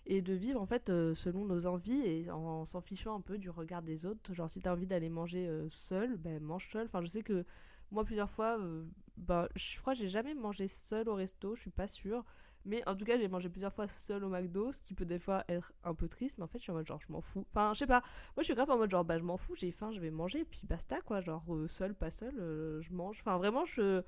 et 0.06 0.22
de 0.22 0.34
vivre 0.34 0.62
en 0.62 0.66
fait 0.66 0.90
euh, 0.90 1.16
selon 1.16 1.46
nos 1.46 1.66
envies 1.66 2.02
et 2.06 2.30
en, 2.30 2.66
s'en 2.66 2.82
fichant 2.82 3.16
un 3.16 3.22
peu 3.22 3.38
du 3.38 3.50
regard 3.50 3.82
des 3.82 4.06
autres. 4.06 4.34
Genre, 4.34 4.50
si 4.50 4.60
t'as 4.62 4.74
envie 4.74 4.88
d'aller 4.88 5.10
manger 5.10 5.50
seul, 5.70 6.18
ben 6.18 6.42
mange 6.42 6.70
seul. 6.72 6.86
Enfin, 6.88 7.02
je 7.02 7.08
sais 7.08 7.24
que 7.24 7.46
moi, 7.92 8.04
plusieurs 8.04 8.30
fois, 8.30 8.58
bah, 9.18 9.48
je 9.56 9.80
crois 9.80 9.94
que 9.94 10.00
j'ai 10.00 10.10
jamais 10.10 10.34
mangé 10.34 10.68
seul 10.68 11.08
au 11.10 11.16
resto, 11.16 11.56
je 11.56 11.62
suis 11.62 11.70
pas 11.70 11.88
sûre. 11.88 12.26
Mais 12.66 12.88
en 12.88 12.96
tout 12.96 13.04
cas, 13.06 13.18
j'ai 13.18 13.28
mangé 13.28 13.50
plusieurs 13.50 13.74
fois 13.74 13.88
seul 13.88 14.24
au 14.24 14.30
McDo, 14.30 14.72
ce 14.72 14.82
qui 14.82 14.94
peut 14.94 15.06
des 15.06 15.20
fois 15.20 15.44
être 15.50 15.74
un 15.84 15.94
peu 15.94 16.08
triste, 16.08 16.38
mais 16.38 16.46
en 16.46 16.48
fait, 16.48 16.60
je 16.60 16.64
suis 16.64 16.72
en 16.72 16.76
mode 16.76 16.88
genre, 16.88 17.02
je 17.02 17.12
m'en 17.12 17.22
fous. 17.22 17.46
Enfin, 17.52 17.74
je 17.74 17.80
sais 17.80 17.88
pas, 17.88 18.02
moi 18.02 18.40
je 18.40 18.44
suis 18.44 18.54
grave 18.54 18.70
en 18.70 18.78
mode 18.78 18.90
genre, 18.90 19.04
bah 19.04 19.18
je 19.18 19.24
m'en 19.24 19.36
fous, 19.38 19.54
j'ai 19.56 19.72
faim, 19.72 19.92
je 19.92 20.00
vais 20.00 20.12
manger, 20.12 20.46
puis 20.46 20.62
basta 20.64 21.02
quoi, 21.02 21.20
genre 21.20 21.44
euh, 21.54 21.68
seul, 21.68 21.94
pas 21.94 22.10
seul, 22.10 22.34
euh, 22.40 22.82
je 22.82 22.94
mange. 22.94 23.18
Enfin, 23.20 23.38
vraiment, 23.38 23.66
je, 23.66 24.02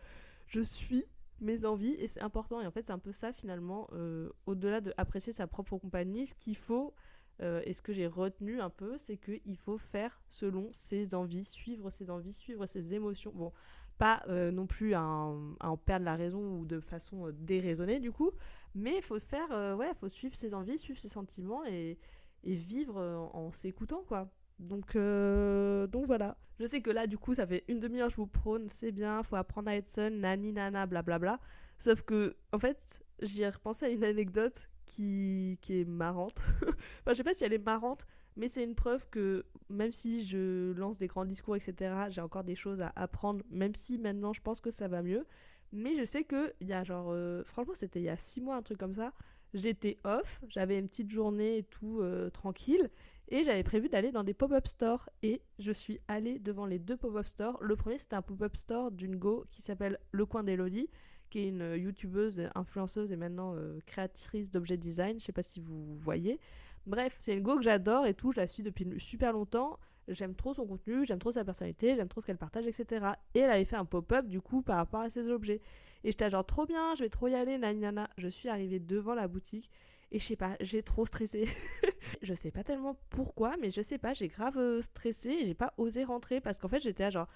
je 0.47 0.61
suis 0.61 1.05
mes 1.41 1.65
envies 1.65 1.95
et 1.99 2.07
c'est 2.07 2.21
important. 2.21 2.61
Et 2.61 2.67
en 2.67 2.71
fait, 2.71 2.87
c'est 2.87 2.93
un 2.93 2.99
peu 2.99 3.11
ça 3.11 3.33
finalement, 3.33 3.87
euh, 3.93 4.29
au-delà 4.45 4.81
de 4.81 4.93
apprécier 4.97 5.33
sa 5.33 5.47
propre 5.47 5.77
compagnie, 5.77 6.25
ce 6.25 6.35
qu'il 6.35 6.57
faut. 6.57 6.93
et 7.41 7.73
ce 7.73 7.81
que 7.81 7.91
j'ai 7.91 8.07
retenu 8.07 8.61
un 8.61 8.69
peu, 8.69 8.97
c'est 8.97 9.17
qu'il 9.17 9.57
faut 9.57 9.77
faire 9.77 10.21
selon 10.29 10.69
ses 10.71 11.15
envies, 11.15 11.43
suivre 11.43 11.89
ses 11.89 12.09
envies, 12.09 12.31
suivre 12.31 12.65
ses 12.65 12.93
émotions. 12.93 13.33
Bon, 13.35 13.51
pas 13.97 14.23
euh, 14.27 14.51
non 14.51 14.67
plus 14.67 14.93
à, 14.93 15.01
en 15.03 15.77
perdre 15.77 16.05
la 16.05 16.15
raison 16.15 16.59
ou 16.59 16.65
de 16.65 16.79
façon 16.79 17.27
euh, 17.27 17.31
déraisonnée 17.31 17.99
du 17.99 18.11
coup, 18.11 18.31
mais 18.73 18.97
il 18.97 19.01
faut 19.01 19.19
faire, 19.19 19.51
euh, 19.51 19.75
ouais, 19.75 19.93
faut 19.95 20.09
suivre 20.09 20.35
ses 20.35 20.53
envies, 20.53 20.77
suivre 20.77 20.99
ses 20.99 21.09
sentiments 21.09 21.65
et, 21.65 21.97
et 22.43 22.55
vivre 22.55 22.99
en, 23.33 23.51
s'écoutant 23.51 24.03
quoi. 24.07 24.29
Donc, 24.59 24.93
donc 24.95 26.05
voilà. 26.05 26.37
Je 26.59 26.65
sais 26.65 26.81
que 26.81 26.89
là, 26.89 27.05
du 27.07 27.17
coup, 27.17 27.33
ça 27.33 27.45
fait 27.45 27.65
une 27.67 27.79
demi-heure 27.79 28.09
je 28.09 28.15
vous 28.15 28.27
prône, 28.27 28.69
c'est 28.69 28.91
bien, 28.91 29.23
faut 29.23 29.35
apprendre 29.35 29.69
à 29.69 29.75
être 29.75 29.89
seul, 29.89 30.13
nani 30.13 30.53
nana, 30.53 30.85
blablabla. 30.85 31.39
Sauf 31.79 32.01
que, 32.03 32.35
en 32.53 32.59
fait, 32.59 33.03
j'y 33.21 33.41
ai 33.41 33.49
repensé 33.49 33.85
à 33.85 33.89
une 33.89 34.03
anecdote 34.03 34.69
qui, 34.85 35.57
qui 35.61 35.81
est 35.81 35.85
marrante. 35.85 36.39
enfin, 36.61 37.11
je 37.11 37.15
sais 37.15 37.23
pas 37.23 37.33
si 37.33 37.43
elle 37.43 37.53
est 37.53 37.65
marrante, 37.65 38.05
mais 38.37 38.47
c'est 38.47 38.63
une 38.63 38.75
preuve 38.75 39.07
que 39.09 39.45
même 39.69 39.91
si 39.91 40.25
je 40.25 40.71
lance 40.73 40.97
des 40.97 41.07
grands 41.07 41.25
discours, 41.25 41.55
etc., 41.55 41.93
j'ai 42.09 42.21
encore 42.21 42.43
des 42.43 42.55
choses 42.55 42.81
à 42.81 42.91
apprendre, 42.95 43.43
même 43.49 43.75
si 43.75 43.97
maintenant 43.97 44.33
je 44.33 44.41
pense 44.41 44.61
que 44.61 44.71
ça 44.71 44.87
va 44.87 45.01
mieux. 45.01 45.25
Mais 45.71 45.95
je 45.95 46.05
sais 46.05 46.23
que 46.23 46.53
il 46.61 46.67
y 46.67 46.73
a 46.73 46.83
genre, 46.83 47.07
euh, 47.11 47.43
franchement, 47.43 47.73
c'était 47.75 47.99
il 47.99 48.05
y 48.05 48.09
a 48.09 48.17
six 48.17 48.41
mois, 48.41 48.55
un 48.55 48.61
truc 48.61 48.77
comme 48.77 48.93
ça. 48.93 49.13
J'étais 49.53 49.97
off, 50.03 50.41
j'avais 50.47 50.77
une 50.79 50.87
petite 50.87 51.11
journée 51.11 51.57
et 51.57 51.63
tout 51.63 51.99
euh, 52.01 52.29
tranquille, 52.29 52.89
et 53.29 53.43
j'avais 53.43 53.63
prévu 53.63 53.89
d'aller 53.89 54.11
dans 54.11 54.23
des 54.23 54.33
pop-up 54.33 54.67
stores. 54.67 55.09
Et 55.23 55.41
je 55.59 55.71
suis 55.71 55.99
allée 56.07 56.39
devant 56.39 56.65
les 56.65 56.79
deux 56.79 56.97
pop-up 56.97 57.25
stores. 57.25 57.57
Le 57.61 57.75
premier, 57.75 57.97
c'était 57.97 58.15
un 58.15 58.21
pop-up 58.21 58.55
store 58.55 58.91
d'une 58.91 59.15
go 59.15 59.45
qui 59.49 59.61
s'appelle 59.61 59.99
Le 60.11 60.25
Coin 60.25 60.43
d'Elodie, 60.43 60.89
qui 61.29 61.39
est 61.39 61.47
une 61.49 61.61
euh, 61.61 61.77
youtubeuse, 61.77 62.49
influenceuse 62.55 63.11
et 63.11 63.15
maintenant 63.15 63.55
créatrice 63.85 64.49
d'objets 64.51 64.77
design. 64.77 65.19
Je 65.19 65.25
sais 65.25 65.33
pas 65.33 65.43
si 65.43 65.59
vous 65.59 65.95
voyez. 65.95 66.39
Bref, 66.85 67.15
c'est 67.17 67.33
une 67.33 67.41
go 67.41 67.57
que 67.57 67.63
j'adore 67.63 68.05
et 68.05 68.13
tout, 68.13 68.31
je 68.31 68.39
la 68.39 68.47
suis 68.47 68.61
depuis 68.61 68.87
super 68.99 69.33
longtemps. 69.33 69.79
J'aime 70.07 70.35
trop 70.35 70.53
son 70.53 70.67
contenu, 70.67 71.03
j'aime 71.03 71.17
trop 71.17 71.31
sa 71.31 71.43
personnalité, 71.43 71.95
j'aime 71.95 72.07
trop 72.07 72.21
ce 72.21 72.27
qu'elle 72.27 72.37
partage, 72.37 72.67
etc. 72.67 73.07
Et 73.33 73.39
elle 73.39 73.49
avait 73.49 73.65
fait 73.65 73.75
un 73.75 73.85
pop-up 73.85 74.27
du 74.27 74.39
coup 74.39 74.61
par 74.61 74.77
rapport 74.77 75.01
à 75.01 75.09
ses 75.09 75.29
objets. 75.29 75.61
Et 76.03 76.11
j'étais 76.11 76.29
genre 76.29 76.45
trop 76.45 76.67
bien, 76.67 76.93
je 76.93 77.03
vais 77.03 77.09
trop 77.09 77.27
y 77.27 77.33
aller, 77.33 77.57
nana. 77.57 78.07
Je 78.17 78.27
suis 78.27 78.49
arrivée 78.49 78.79
devant 78.79 79.15
la 79.15 79.27
boutique 79.27 79.71
et 80.15 80.19
je 80.19 80.25
sais 80.25 80.35
pas, 80.37 80.55
j'ai 80.61 80.81
trop 80.81 81.05
stressé. 81.05 81.45
je 82.21 82.33
sais 82.33 82.51
pas 82.51 82.63
tellement 82.63 82.97
pourquoi, 83.09 83.55
mais 83.61 83.69
je 83.69 83.81
sais 83.81 83.97
pas, 83.97 84.13
j'ai 84.13 84.29
grave 84.29 84.57
euh, 84.57 84.81
stressé 84.81 85.45
j'ai 85.45 85.53
pas 85.53 85.73
osé 85.77 86.03
rentrer 86.05 86.39
parce 86.39 86.59
qu'en 86.59 86.69
fait 86.69 86.79
j'étais 86.79 87.11
genre 87.11 87.27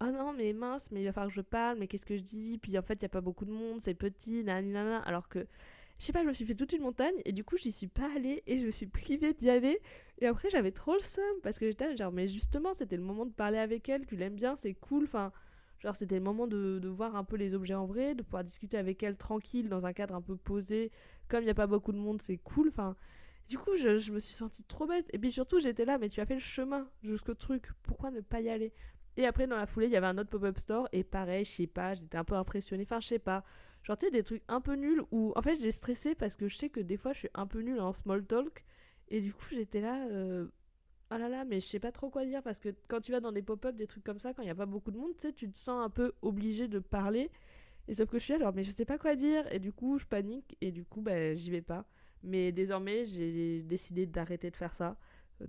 oh 0.00 0.12
non 0.12 0.32
mais 0.32 0.52
mince, 0.52 0.90
mais 0.92 1.02
il 1.02 1.06
va 1.06 1.12
falloir 1.12 1.30
que 1.30 1.34
je 1.34 1.40
parle, 1.40 1.78
mais 1.78 1.88
qu'est-ce 1.88 2.06
que 2.06 2.16
je 2.16 2.22
dis? 2.22 2.58
Puis 2.58 2.78
en 2.78 2.82
fait 2.82 2.94
il 2.94 3.02
y 3.02 3.06
a 3.06 3.08
pas 3.08 3.20
beaucoup 3.20 3.44
de 3.44 3.50
monde, 3.50 3.80
c'est 3.80 3.94
petit, 3.94 4.44
nanana. 4.44 4.98
Alors 5.00 5.28
que 5.28 5.46
je 6.00 6.06
sais 6.06 6.12
pas, 6.12 6.22
je 6.22 6.28
me 6.28 6.32
suis 6.32 6.46
fait 6.46 6.54
toute 6.54 6.72
une 6.72 6.80
montagne 6.80 7.16
et 7.26 7.32
du 7.32 7.44
coup, 7.44 7.58
j'y 7.58 7.70
suis 7.70 7.86
pas 7.86 8.08
allée 8.16 8.42
et 8.46 8.58
je 8.58 8.64
me 8.64 8.70
suis 8.70 8.86
privée 8.86 9.34
d'y 9.34 9.50
aller. 9.50 9.78
Et 10.20 10.26
après, 10.26 10.48
j'avais 10.48 10.72
trop 10.72 10.94
le 10.94 11.02
seum 11.02 11.22
parce 11.42 11.58
que 11.58 11.66
j'étais 11.66 11.94
genre, 11.94 12.10
mais 12.10 12.26
justement, 12.26 12.72
c'était 12.72 12.96
le 12.96 13.02
moment 13.02 13.26
de 13.26 13.32
parler 13.32 13.58
avec 13.58 13.86
elle, 13.90 14.06
tu 14.06 14.16
l'aimes 14.16 14.34
bien, 14.34 14.56
c'est 14.56 14.72
cool. 14.72 15.04
Enfin, 15.04 15.30
genre, 15.80 15.94
c'était 15.94 16.14
le 16.14 16.22
moment 16.22 16.46
de, 16.46 16.88
voir 16.88 17.16
un 17.16 17.24
peu 17.24 17.36
les 17.36 17.52
objets 17.52 17.74
en 17.74 17.84
vrai, 17.84 18.14
de 18.14 18.22
pouvoir 18.22 18.44
discuter 18.44 18.78
avec 18.78 19.02
elle 19.02 19.18
tranquille, 19.18 19.68
dans 19.68 19.84
un 19.84 19.92
cadre 19.92 20.14
un 20.14 20.22
peu 20.22 20.36
posé. 20.36 20.90
Comme 21.30 21.42
il 21.42 21.46
n'y 21.46 21.50
a 21.50 21.54
pas 21.54 21.68
beaucoup 21.68 21.92
de 21.92 21.98
monde, 21.98 22.20
c'est 22.20 22.38
cool. 22.38 22.68
Enfin, 22.68 22.96
du 23.48 23.56
coup, 23.56 23.76
je, 23.76 24.10
me 24.10 24.18
suis 24.18 24.34
sentie 24.34 24.64
trop 24.64 24.86
bête. 24.86 25.06
Et 25.12 25.18
puis 25.18 25.30
surtout, 25.30 25.60
j'étais 25.60 25.84
là, 25.84 25.96
mais 25.96 26.08
tu 26.08 26.20
as 26.20 26.26
fait 26.26 26.34
le 26.34 26.40
chemin 26.40 26.90
jusqu'au 27.04 27.34
truc. 27.34 27.68
Pourquoi 27.84 28.10
ne 28.10 28.20
pas 28.20 28.40
y 28.40 28.50
aller? 28.50 28.72
Et 29.16 29.26
après, 29.26 29.46
dans 29.46 29.56
la 29.56 29.66
foulée, 29.66 29.86
il 29.86 29.92
y 29.92 29.96
avait 29.96 30.08
un 30.08 30.18
autre 30.18 30.28
pop-up 30.30 30.58
store. 30.58 30.88
Et 30.92 31.04
pareil, 31.04 31.44
je 31.44 31.50
sais 31.50 31.66
pas, 31.68 31.94
j'étais 31.94 32.18
un 32.18 32.24
peu 32.24 32.34
impressionnée. 32.34 32.82
Enfin, 32.82 33.00
je 33.00 33.06
sais 33.06 33.18
pas. 33.20 33.44
Genre, 33.84 33.96
tu 33.96 34.06
sais, 34.06 34.10
des 34.10 34.24
trucs 34.24 34.42
un 34.48 34.60
peu 34.60 34.74
nuls 34.74 35.02
où, 35.12 35.32
en 35.36 35.42
fait, 35.42 35.54
j'ai 35.56 35.70
stressé 35.70 36.16
parce 36.16 36.34
que 36.34 36.48
je 36.48 36.56
sais 36.56 36.68
que 36.68 36.80
des 36.80 36.96
fois, 36.96 37.12
je 37.12 37.20
suis 37.20 37.30
un 37.34 37.46
peu 37.46 37.60
nulle 37.60 37.80
en 37.80 37.92
small 37.92 38.26
talk. 38.26 38.64
Et 39.08 39.20
du 39.20 39.32
coup, 39.32 39.46
j'étais 39.52 39.80
là, 39.80 40.04
euh... 40.10 40.46
oh 41.12 41.16
là 41.16 41.28
là, 41.28 41.44
mais 41.44 41.60
je 41.60 41.66
sais 41.66 41.80
pas 41.80 41.92
trop 41.92 42.10
quoi 42.10 42.24
dire 42.24 42.42
parce 42.42 42.58
que 42.58 42.68
quand 42.88 43.00
tu 43.00 43.12
vas 43.12 43.20
dans 43.20 43.32
des 43.32 43.42
pop-up, 43.42 43.76
des 43.76 43.86
trucs 43.86 44.04
comme 44.04 44.18
ça, 44.18 44.34
quand 44.34 44.42
il 44.42 44.46
n'y 44.46 44.50
a 44.50 44.56
pas 44.56 44.66
beaucoup 44.66 44.90
de 44.90 44.98
monde, 44.98 45.14
tu 45.14 45.22
sais, 45.22 45.32
tu 45.32 45.48
te 45.48 45.58
sens 45.58 45.84
un 45.84 45.90
peu 45.90 46.12
obligé 46.22 46.68
de 46.68 46.78
parler. 46.80 47.30
Et 47.90 47.94
sauf 47.94 48.08
que 48.08 48.20
je 48.20 48.24
suis 48.24 48.34
alors, 48.34 48.54
mais 48.54 48.62
je 48.62 48.70
sais 48.70 48.84
pas 48.84 48.98
quoi 48.98 49.16
dire. 49.16 49.44
Et 49.52 49.58
du 49.58 49.72
coup, 49.72 49.98
je 49.98 50.06
panique 50.06 50.56
et 50.60 50.70
du 50.70 50.84
coup, 50.84 51.00
bah, 51.00 51.34
j'y 51.34 51.50
vais 51.50 51.60
pas. 51.60 51.84
Mais 52.22 52.52
désormais, 52.52 53.04
j'ai 53.04 53.62
décidé 53.62 54.06
d'arrêter 54.06 54.48
de 54.48 54.56
faire 54.56 54.76
ça. 54.76 54.96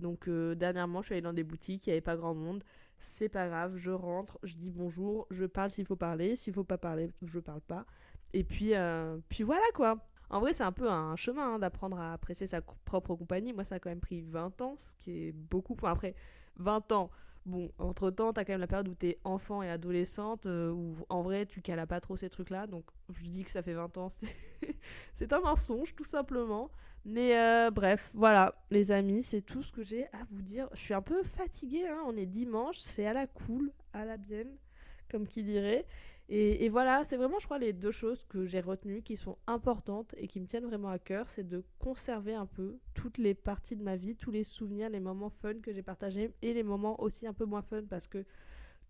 Donc, 0.00 0.26
euh, 0.26 0.56
dernièrement, 0.56 1.02
je 1.02 1.06
suis 1.06 1.12
allée 1.14 1.22
dans 1.22 1.32
des 1.32 1.44
boutiques, 1.44 1.86
il 1.86 1.90
n'y 1.90 1.92
avait 1.92 2.00
pas 2.00 2.16
grand 2.16 2.34
monde. 2.34 2.64
C'est 2.98 3.28
pas 3.28 3.46
grave, 3.46 3.76
je 3.76 3.92
rentre, 3.92 4.40
je 4.42 4.56
dis 4.56 4.70
bonjour, 4.70 5.26
je 5.30 5.44
parle 5.44 5.70
s'il 5.70 5.86
faut 5.86 5.94
parler. 5.94 6.34
S'il 6.34 6.52
faut 6.52 6.64
pas 6.64 6.78
parler, 6.78 7.10
je 7.22 7.38
parle 7.38 7.60
pas. 7.60 7.86
Et 8.32 8.42
puis, 8.42 8.74
euh, 8.74 9.18
puis 9.28 9.44
voilà 9.44 9.62
quoi. 9.74 10.04
En 10.28 10.40
vrai, 10.40 10.52
c'est 10.52 10.64
un 10.64 10.72
peu 10.72 10.90
un 10.90 11.14
chemin 11.14 11.54
hein, 11.54 11.58
d'apprendre 11.60 12.00
à 12.00 12.14
apprécier 12.14 12.48
sa 12.48 12.60
propre 12.60 13.14
compagnie. 13.14 13.52
Moi, 13.52 13.62
ça 13.62 13.76
a 13.76 13.78
quand 13.78 13.90
même 13.90 14.00
pris 14.00 14.20
20 14.22 14.60
ans, 14.62 14.74
ce 14.78 14.96
qui 14.96 15.28
est 15.28 15.32
beaucoup. 15.32 15.74
Enfin, 15.74 15.92
après, 15.92 16.16
20 16.56 16.90
ans. 16.90 17.10
Bon, 17.44 17.72
entre 17.78 18.10
temps, 18.10 18.32
t'as 18.32 18.44
quand 18.44 18.52
même 18.52 18.60
la 18.60 18.68
période 18.68 18.86
où 18.88 18.94
t'es 18.94 19.18
enfant 19.24 19.62
et 19.62 19.70
adolescente, 19.70 20.46
euh, 20.46 20.70
où 20.70 20.96
en 21.08 21.22
vrai, 21.22 21.44
tu 21.44 21.60
cales 21.60 21.84
pas 21.88 22.00
trop 22.00 22.16
ces 22.16 22.30
trucs-là. 22.30 22.68
Donc, 22.68 22.84
je 23.12 23.24
dis 23.24 23.42
que 23.42 23.50
ça 23.50 23.62
fait 23.62 23.74
20 23.74 23.96
ans, 23.98 24.08
c'est 25.14 25.32
un 25.32 25.40
mensonge, 25.40 25.94
tout 25.96 26.04
simplement. 26.04 26.70
Mais 27.04 27.36
euh, 27.36 27.70
bref, 27.72 28.10
voilà, 28.14 28.54
les 28.70 28.92
amis, 28.92 29.24
c'est 29.24 29.42
tout 29.42 29.62
ce 29.64 29.72
que 29.72 29.82
j'ai 29.82 30.06
à 30.12 30.24
vous 30.30 30.42
dire. 30.42 30.68
Je 30.74 30.80
suis 30.80 30.94
un 30.94 31.02
peu 31.02 31.22
fatiguée, 31.24 31.88
hein. 31.88 32.02
on 32.06 32.16
est 32.16 32.26
dimanche, 32.26 32.78
c'est 32.78 33.06
à 33.06 33.12
la 33.12 33.26
cool, 33.26 33.72
à 33.92 34.04
la 34.04 34.16
bien, 34.16 34.44
comme 35.10 35.26
qui 35.26 35.42
dirait. 35.42 35.84
Et, 36.28 36.70
voilà, 36.70 37.04
c'est 37.04 37.18
vraiment, 37.18 37.38
je 37.38 37.44
crois, 37.44 37.58
les 37.58 37.74
deux 37.74 37.90
choses 37.90 38.24
que 38.24 38.46
j'ai 38.46 38.60
retenues 38.60 39.02
qui 39.02 39.16
sont 39.18 39.36
importantes 39.46 40.14
et 40.16 40.28
qui 40.28 40.40
me 40.40 40.46
tiennent 40.46 40.64
vraiment 40.64 40.88
à 40.88 40.98
cœur, 40.98 41.28
c'est 41.28 41.46
de 41.46 41.62
conserver 41.78 42.34
un 42.34 42.46
peu 42.46 42.78
toutes 42.94 43.18
les 43.18 43.34
parties 43.34 43.76
de 43.76 43.82
ma 43.82 43.96
vie, 43.96 44.16
tous 44.16 44.30
les 44.30 44.44
souvenirs, 44.44 44.88
les 44.88 45.00
moments 45.00 45.28
fun 45.28 45.54
que 45.60 45.74
j'ai 45.74 45.82
partagés 45.82 46.32
et 46.40 46.54
les 46.54 46.62
moments 46.62 46.98
aussi 47.02 47.26
un 47.26 47.34
peu 47.34 47.44
moins 47.44 47.60
fun 47.60 47.82
parce 47.88 48.06
que 48.06 48.24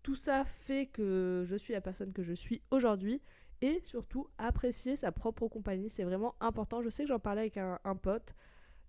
tout 0.03 0.15
ça 0.15 0.45
fait 0.45 0.85
que 0.85 1.43
je 1.45 1.55
suis 1.57 1.73
la 1.73 1.81
personne 1.81 2.13
que 2.13 2.23
je 2.23 2.33
suis 2.33 2.61
aujourd'hui 2.71 3.21
et 3.61 3.81
surtout 3.81 4.27
apprécier 4.37 4.95
sa 4.95 5.11
propre 5.11 5.47
compagnie, 5.47 5.89
c'est 5.89 6.03
vraiment 6.03 6.35
important. 6.39 6.81
Je 6.81 6.89
sais 6.89 7.03
que 7.03 7.09
j'en 7.09 7.19
parlais 7.19 7.41
avec 7.41 7.57
un, 7.57 7.95
pote, 7.95 8.35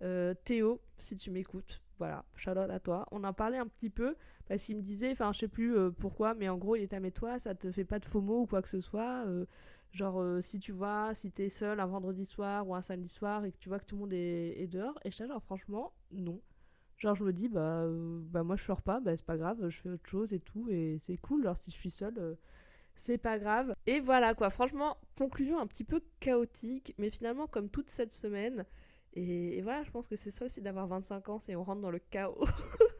euh, 0.03 0.35
Théo, 0.45 0.81
si 0.99 1.17
tu 1.17 1.31
m'écoutes, 1.31 1.81
voilà, 1.99 2.25
shout 2.37 2.51
à 2.51 2.81
toi. 2.81 3.07
On 3.11 3.25
en 3.25 3.33
parlait 3.33 3.59
un 3.59 3.67
petit 3.67 3.91
peu 3.91 4.17
parce 4.49 4.65
qu'il 4.65 4.77
me 4.77 4.83
disait, 4.83 5.13
enfin, 5.13 5.33
je 5.33 5.41
sais 5.41 5.49
plus 5.49 5.77
euh, 5.77 5.91
pourquoi, 5.91 6.35
mais 6.35 6.49
en 6.49 6.59
gros, 6.59 6.77
il 6.77 6.83
était 6.83 6.97
à 6.97 7.01
mais 7.01 7.11
toi, 7.11 7.39
ça 7.39 7.55
te 7.55 7.71
fait 7.71 7.85
pas 7.85 7.99
de 7.99 8.05
FOMO 8.05 8.43
ou 8.43 8.47
quoi 8.47 8.63
que 8.63 8.69
ce 8.69 8.81
soit. 8.81 9.25
Euh, 9.27 9.47
genre, 9.93 10.21
euh, 10.21 10.41
si 10.41 10.59
tu 10.59 10.73
vois, 10.73 11.15
si 11.15 11.31
t'es 11.31 11.49
seul 11.49 11.81
un 11.81 11.87
vendredi 11.87 12.25
soir 12.25 12.69
ou 12.69 12.75
un 12.75 12.83
samedi 12.83 13.09
soir 13.09 13.45
et 13.45 13.53
que 13.53 13.59
tu 13.59 13.69
vois 13.69 13.79
que 13.79 13.87
tout 13.87 13.97
le 13.97 14.01
monde 14.03 14.13
est, 14.13 14.67
dehors, 14.71 14.99
et 15.05 15.11
je 15.11 15.25
genre, 15.27 15.43
franchement, 15.43 15.93
non. 16.13 16.41
Genre, 16.99 17.15
je 17.17 17.25
me 17.25 17.33
dis, 17.33 17.49
bah, 17.49 17.87
bah 17.89 18.45
moi, 18.45 18.57
je 18.57 18.65
sors 18.65 18.83
pas, 18.83 19.01
bah, 19.01 19.17
c'est 19.17 19.27
pas 19.27 19.37
grave, 19.37 19.69
je 19.69 19.81
fais 19.81 19.91
autre 19.91 20.09
chose 20.09 20.33
et 20.33 20.41
tout, 20.41 20.69
et 20.71 20.99
c'est 21.01 21.17
cool. 21.17 21.43
Alors, 21.43 21.57
si 21.57 21.71
je 21.71 21.77
suis 21.77 21.91
seule 21.91 22.37
c'est 22.97 23.19
pas 23.19 23.39
grave. 23.41 23.75
Et 23.87 23.99
voilà 23.99 24.35
quoi, 24.35 24.51
franchement, 24.51 24.97
conclusion 25.19 25.59
un 25.59 25.67
petit 25.67 25.83
peu 25.83 26.01
chaotique, 26.21 26.95
mais 26.99 27.11
finalement, 27.11 27.47
comme 27.49 27.69
toute 27.69 27.91
cette 27.91 28.13
semaine, 28.13 28.65
et, 29.17 29.63
voilà, 29.63 29.85
je 29.85 29.91
pense 29.91 30.09
que 30.09 30.17
c'est 30.17 30.33
ça 30.33 30.45
aussi 30.45 30.61
d'avoir 30.61 30.89
25 30.89 31.29
ans, 31.29 31.39
c'est 31.39 31.55
on 31.55 31.63
rentre 31.63 31.81
dans 31.81 31.91
le 31.91 32.01
chaos. 32.01 32.45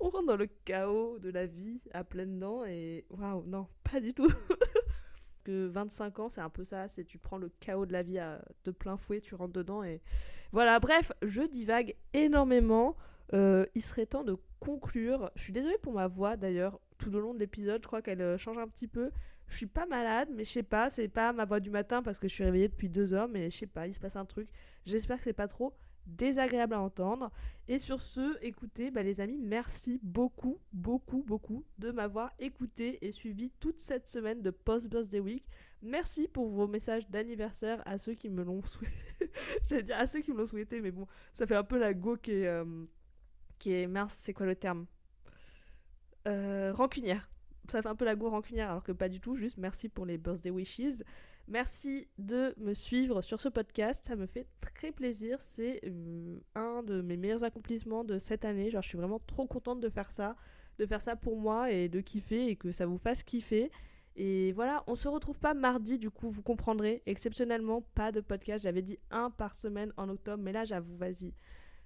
on 0.00 0.10
rentre 0.10 0.26
dans 0.26 0.36
le 0.36 0.48
chaos 0.64 1.18
de 1.18 1.30
la 1.30 1.46
vie 1.46 1.82
à 1.92 2.04
pleines 2.04 2.38
dents 2.38 2.64
et 2.64 3.04
waouh, 3.10 3.44
non, 3.46 3.66
pas 3.90 4.00
du 4.00 4.14
tout. 4.14 4.30
que 5.44 5.66
25 5.66 6.18
ans, 6.20 6.28
c'est 6.28 6.40
un 6.40 6.50
peu 6.50 6.64
ça, 6.64 6.88
c'est 6.88 7.04
tu 7.04 7.18
prends 7.18 7.38
le 7.38 7.50
chaos 7.60 7.86
de 7.86 7.92
la 7.92 8.02
vie 8.02 8.18
à, 8.18 8.42
de 8.64 8.70
plein 8.70 8.96
fouet, 8.96 9.20
tu 9.20 9.34
rentres 9.34 9.52
dedans 9.52 9.82
et 9.82 10.00
voilà, 10.52 10.78
bref, 10.80 11.12
je 11.22 11.42
divague 11.42 11.96
énormément. 12.12 12.96
Euh, 13.32 13.64
il 13.74 13.82
serait 13.82 14.04
temps 14.04 14.24
de 14.24 14.36
conclure. 14.60 15.30
Je 15.34 15.42
suis 15.42 15.52
désolée 15.52 15.78
pour 15.78 15.94
ma 15.94 16.06
voix 16.06 16.36
d'ailleurs, 16.36 16.78
tout 16.98 17.14
au 17.14 17.20
long 17.20 17.32
de 17.32 17.38
l'épisode, 17.38 17.80
je 17.82 17.86
crois 17.86 18.02
qu'elle 18.02 18.20
euh, 18.20 18.36
change 18.36 18.58
un 18.58 18.68
petit 18.68 18.88
peu. 18.88 19.10
Je 19.48 19.56
suis 19.56 19.66
pas 19.66 19.86
malade, 19.86 20.28
mais 20.32 20.44
je 20.44 20.50
sais 20.50 20.62
pas, 20.62 20.90
c'est 20.90 21.08
pas 21.08 21.32
ma 21.32 21.44
voix 21.44 21.60
du 21.60 21.70
matin 21.70 22.02
parce 22.02 22.18
que 22.18 22.28
je 22.28 22.34
suis 22.34 22.44
réveillée 22.44 22.68
depuis 22.68 22.88
deux 22.88 23.14
heures, 23.14 23.28
mais 23.28 23.50
je 23.50 23.58
sais 23.58 23.66
pas, 23.66 23.86
il 23.86 23.94
se 23.94 24.00
passe 24.00 24.16
un 24.16 24.24
truc. 24.24 24.48
J'espère 24.86 25.18
que 25.18 25.24
c'est 25.24 25.32
pas 25.32 25.48
trop 25.48 25.74
désagréable 26.06 26.74
à 26.74 26.80
entendre. 26.80 27.30
Et 27.68 27.78
sur 27.78 28.00
ce, 28.00 28.38
écoutez, 28.42 28.90
bah, 28.90 29.02
les 29.02 29.20
amis, 29.20 29.38
merci 29.38 30.00
beaucoup, 30.02 30.58
beaucoup, 30.72 31.22
beaucoup 31.22 31.64
de 31.78 31.90
m'avoir 31.90 32.32
écouté 32.38 33.04
et 33.06 33.12
suivi 33.12 33.50
toute 33.60 33.80
cette 33.80 34.08
semaine 34.08 34.42
de 34.42 34.50
Post 34.50 34.88
Birthday 34.88 35.20
Week. 35.20 35.44
Merci 35.82 36.28
pour 36.28 36.48
vos 36.48 36.66
messages 36.66 37.08
d'anniversaire 37.08 37.82
à 37.86 37.98
ceux 37.98 38.14
qui 38.14 38.28
me 38.28 38.42
l'ont 38.42 38.62
souhaité. 38.64 39.30
J'allais 39.68 39.82
dire 39.82 39.98
à 39.98 40.06
ceux 40.06 40.20
qui 40.20 40.32
me 40.32 40.38
l'ont 40.38 40.46
souhaité, 40.46 40.80
mais 40.80 40.90
bon, 40.90 41.06
ça 41.32 41.46
fait 41.46 41.56
un 41.56 41.64
peu 41.64 41.78
la 41.78 41.94
go 41.94 42.16
qui 42.16 42.32
est, 42.32 42.46
euh, 42.46 42.64
qui 43.58 43.72
est 43.72 43.86
mince, 43.86 44.14
c'est 44.14 44.32
quoi 44.32 44.46
le 44.46 44.56
terme? 44.56 44.86
Euh, 46.28 46.72
Rancunière 46.72 47.28
ça 47.68 47.82
fait 47.82 47.88
un 47.88 47.94
peu 47.94 48.04
la 48.04 48.16
goût 48.16 48.28
rancunière, 48.28 48.70
alors 48.70 48.82
que 48.82 48.92
pas 48.92 49.08
du 49.08 49.20
tout, 49.20 49.36
juste 49.36 49.58
merci 49.58 49.88
pour 49.88 50.06
les 50.06 50.18
birthday 50.18 50.50
wishes. 50.50 51.02
Merci 51.48 52.08
de 52.18 52.54
me 52.56 52.72
suivre 52.72 53.20
sur 53.20 53.40
ce 53.40 53.48
podcast, 53.48 54.04
ça 54.06 54.16
me 54.16 54.26
fait 54.26 54.46
très 54.60 54.92
plaisir. 54.92 55.40
C'est 55.40 55.80
euh, 55.84 56.38
un 56.54 56.82
de 56.82 57.02
mes 57.02 57.16
meilleurs 57.16 57.44
accomplissements 57.44 58.04
de 58.04 58.18
cette 58.18 58.44
année. 58.44 58.70
Genre, 58.70 58.82
je 58.82 58.88
suis 58.88 58.98
vraiment 58.98 59.20
trop 59.26 59.46
contente 59.46 59.80
de 59.80 59.88
faire 59.90 60.12
ça, 60.12 60.36
de 60.78 60.86
faire 60.86 61.00
ça 61.02 61.16
pour 61.16 61.36
moi 61.36 61.70
et 61.72 61.88
de 61.88 62.00
kiffer 62.00 62.46
et 62.46 62.56
que 62.56 62.70
ça 62.70 62.86
vous 62.86 62.98
fasse 62.98 63.22
kiffer. 63.22 63.70
Et 64.14 64.52
voilà, 64.52 64.84
on 64.86 64.94
se 64.94 65.08
retrouve 65.08 65.40
pas 65.40 65.54
mardi, 65.54 65.98
du 65.98 66.10
coup, 66.10 66.28
vous 66.28 66.42
comprendrez. 66.42 67.02
Exceptionnellement, 67.06 67.82
pas 67.94 68.12
de 68.12 68.20
podcast. 68.20 68.62
J'avais 68.64 68.82
dit 68.82 68.98
un 69.10 69.30
par 69.30 69.54
semaine 69.56 69.92
en 69.96 70.08
octobre, 70.08 70.42
mais 70.42 70.52
là, 70.52 70.64
j'avoue, 70.64 70.96
vas-y. 70.96 71.34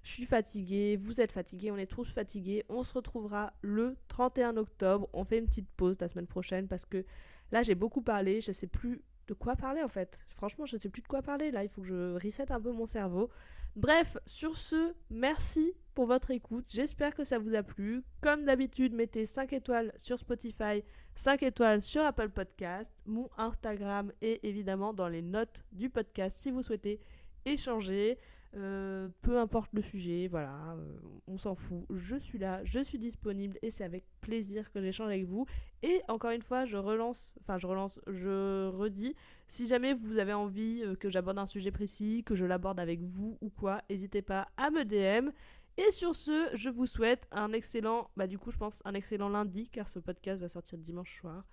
Je 0.02 0.10
suis 0.12 0.24
fatiguée, 0.24 0.96
vous 0.96 1.20
êtes 1.20 1.32
fatigués, 1.32 1.72
on 1.72 1.76
est 1.76 1.90
tous 1.90 2.08
fatigués. 2.08 2.64
On 2.68 2.82
se 2.82 2.94
retrouvera 2.94 3.52
le 3.62 3.96
31 4.08 4.56
octobre. 4.56 5.08
On 5.12 5.24
fait 5.24 5.38
une 5.38 5.46
petite 5.46 5.68
pause 5.76 5.96
la 6.00 6.08
semaine 6.08 6.28
prochaine 6.28 6.68
parce 6.68 6.84
que 6.84 7.04
là, 7.50 7.62
j'ai 7.62 7.74
beaucoup 7.74 8.02
parlé. 8.02 8.40
Je 8.40 8.52
sais 8.52 8.68
plus 8.68 9.02
de 9.26 9.34
quoi 9.34 9.56
parler 9.56 9.82
en 9.82 9.88
fait. 9.88 10.18
Franchement, 10.36 10.66
je 10.66 10.76
ne 10.76 10.80
sais 10.80 10.88
plus 10.88 11.02
de 11.02 11.08
quoi 11.08 11.22
parler. 11.22 11.50
Là, 11.50 11.64
il 11.64 11.68
faut 11.68 11.82
que 11.82 11.88
je 11.88 12.14
reset 12.14 12.50
un 12.52 12.60
peu 12.60 12.72
mon 12.72 12.86
cerveau. 12.86 13.30
Bref, 13.74 14.16
sur 14.24 14.56
ce, 14.56 14.94
merci 15.10 15.74
pour 15.94 16.06
votre 16.06 16.30
écoute. 16.30 16.64
J'espère 16.72 17.14
que 17.14 17.24
ça 17.24 17.38
vous 17.38 17.54
a 17.54 17.62
plu. 17.62 18.02
Comme 18.22 18.44
d'habitude, 18.44 18.94
mettez 18.94 19.26
5 19.26 19.52
étoiles 19.52 19.92
sur 19.96 20.18
Spotify, 20.18 20.82
5 21.14 21.42
étoiles 21.42 21.82
sur 21.82 22.02
Apple 22.02 22.30
Podcast, 22.30 22.92
mon 23.04 23.28
Instagram 23.36 24.12
et 24.22 24.46
évidemment 24.48 24.94
dans 24.94 25.08
les 25.08 25.22
notes 25.22 25.62
du 25.72 25.90
podcast 25.90 26.38
si 26.40 26.50
vous 26.50 26.62
souhaitez 26.62 27.00
échanger. 27.46 28.18
Euh, 28.54 29.08
peu 29.20 29.38
importe 29.38 29.70
le 29.74 29.82
sujet, 29.82 30.28
voilà, 30.28 30.76
euh, 30.78 30.98
on 31.26 31.36
s'en 31.36 31.54
fout. 31.54 31.84
Je 31.90 32.16
suis 32.16 32.38
là, 32.38 32.62
je 32.64 32.80
suis 32.80 32.98
disponible 32.98 33.58
et 33.60 33.70
c'est 33.70 33.84
avec 33.84 34.06
plaisir 34.22 34.72
que 34.72 34.80
j'échange 34.80 35.08
avec 35.08 35.24
vous. 35.24 35.44
Et 35.82 36.00
encore 36.08 36.30
une 36.30 36.40
fois, 36.40 36.64
je 36.64 36.78
relance, 36.78 37.34
enfin 37.42 37.58
je 37.58 37.66
relance, 37.66 38.00
je 38.06 38.68
redis, 38.68 39.14
si 39.46 39.66
jamais 39.66 39.92
vous 39.92 40.18
avez 40.18 40.32
envie 40.32 40.82
euh, 40.82 40.96
que 40.96 41.10
j'aborde 41.10 41.38
un 41.38 41.44
sujet 41.44 41.70
précis, 41.70 42.22
que 42.24 42.34
je 42.34 42.46
l'aborde 42.46 42.80
avec 42.80 43.02
vous 43.02 43.36
ou 43.42 43.50
quoi, 43.50 43.82
n'hésitez 43.90 44.22
pas 44.22 44.48
à 44.56 44.70
me 44.70 44.84
DM. 44.84 45.30
Et 45.76 45.90
sur 45.90 46.16
ce, 46.16 46.48
je 46.54 46.70
vous 46.70 46.86
souhaite 46.86 47.28
un 47.32 47.52
excellent, 47.52 48.10
bah 48.16 48.26
du 48.26 48.38
coup 48.38 48.50
je 48.50 48.56
pense 48.56 48.80
un 48.86 48.94
excellent 48.94 49.28
lundi 49.28 49.68
car 49.68 49.88
ce 49.88 49.98
podcast 49.98 50.40
va 50.40 50.48
sortir 50.48 50.78
dimanche 50.78 51.14
soir 51.20 51.44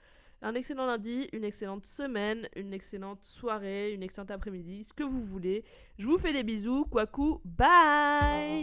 un 0.44 0.56
excellent 0.56 0.86
lundi, 0.86 1.30
une 1.32 1.46
excellente 1.46 1.86
semaine, 1.86 2.48
une 2.56 2.74
excellente 2.74 3.24
soirée, 3.24 3.94
une 3.94 4.04
excellente 4.04 4.32
après-midi, 4.32 4.84
ce 4.84 4.94
que 4.94 5.04
vous 5.04 5.24
voulez. 5.24 5.64
Je 5.98 6.06
vous 6.06 6.18
fais 6.18 6.34
des 6.34 6.44
bisous. 6.44 6.86
Kwaku, 6.86 7.40
bye 7.46 8.62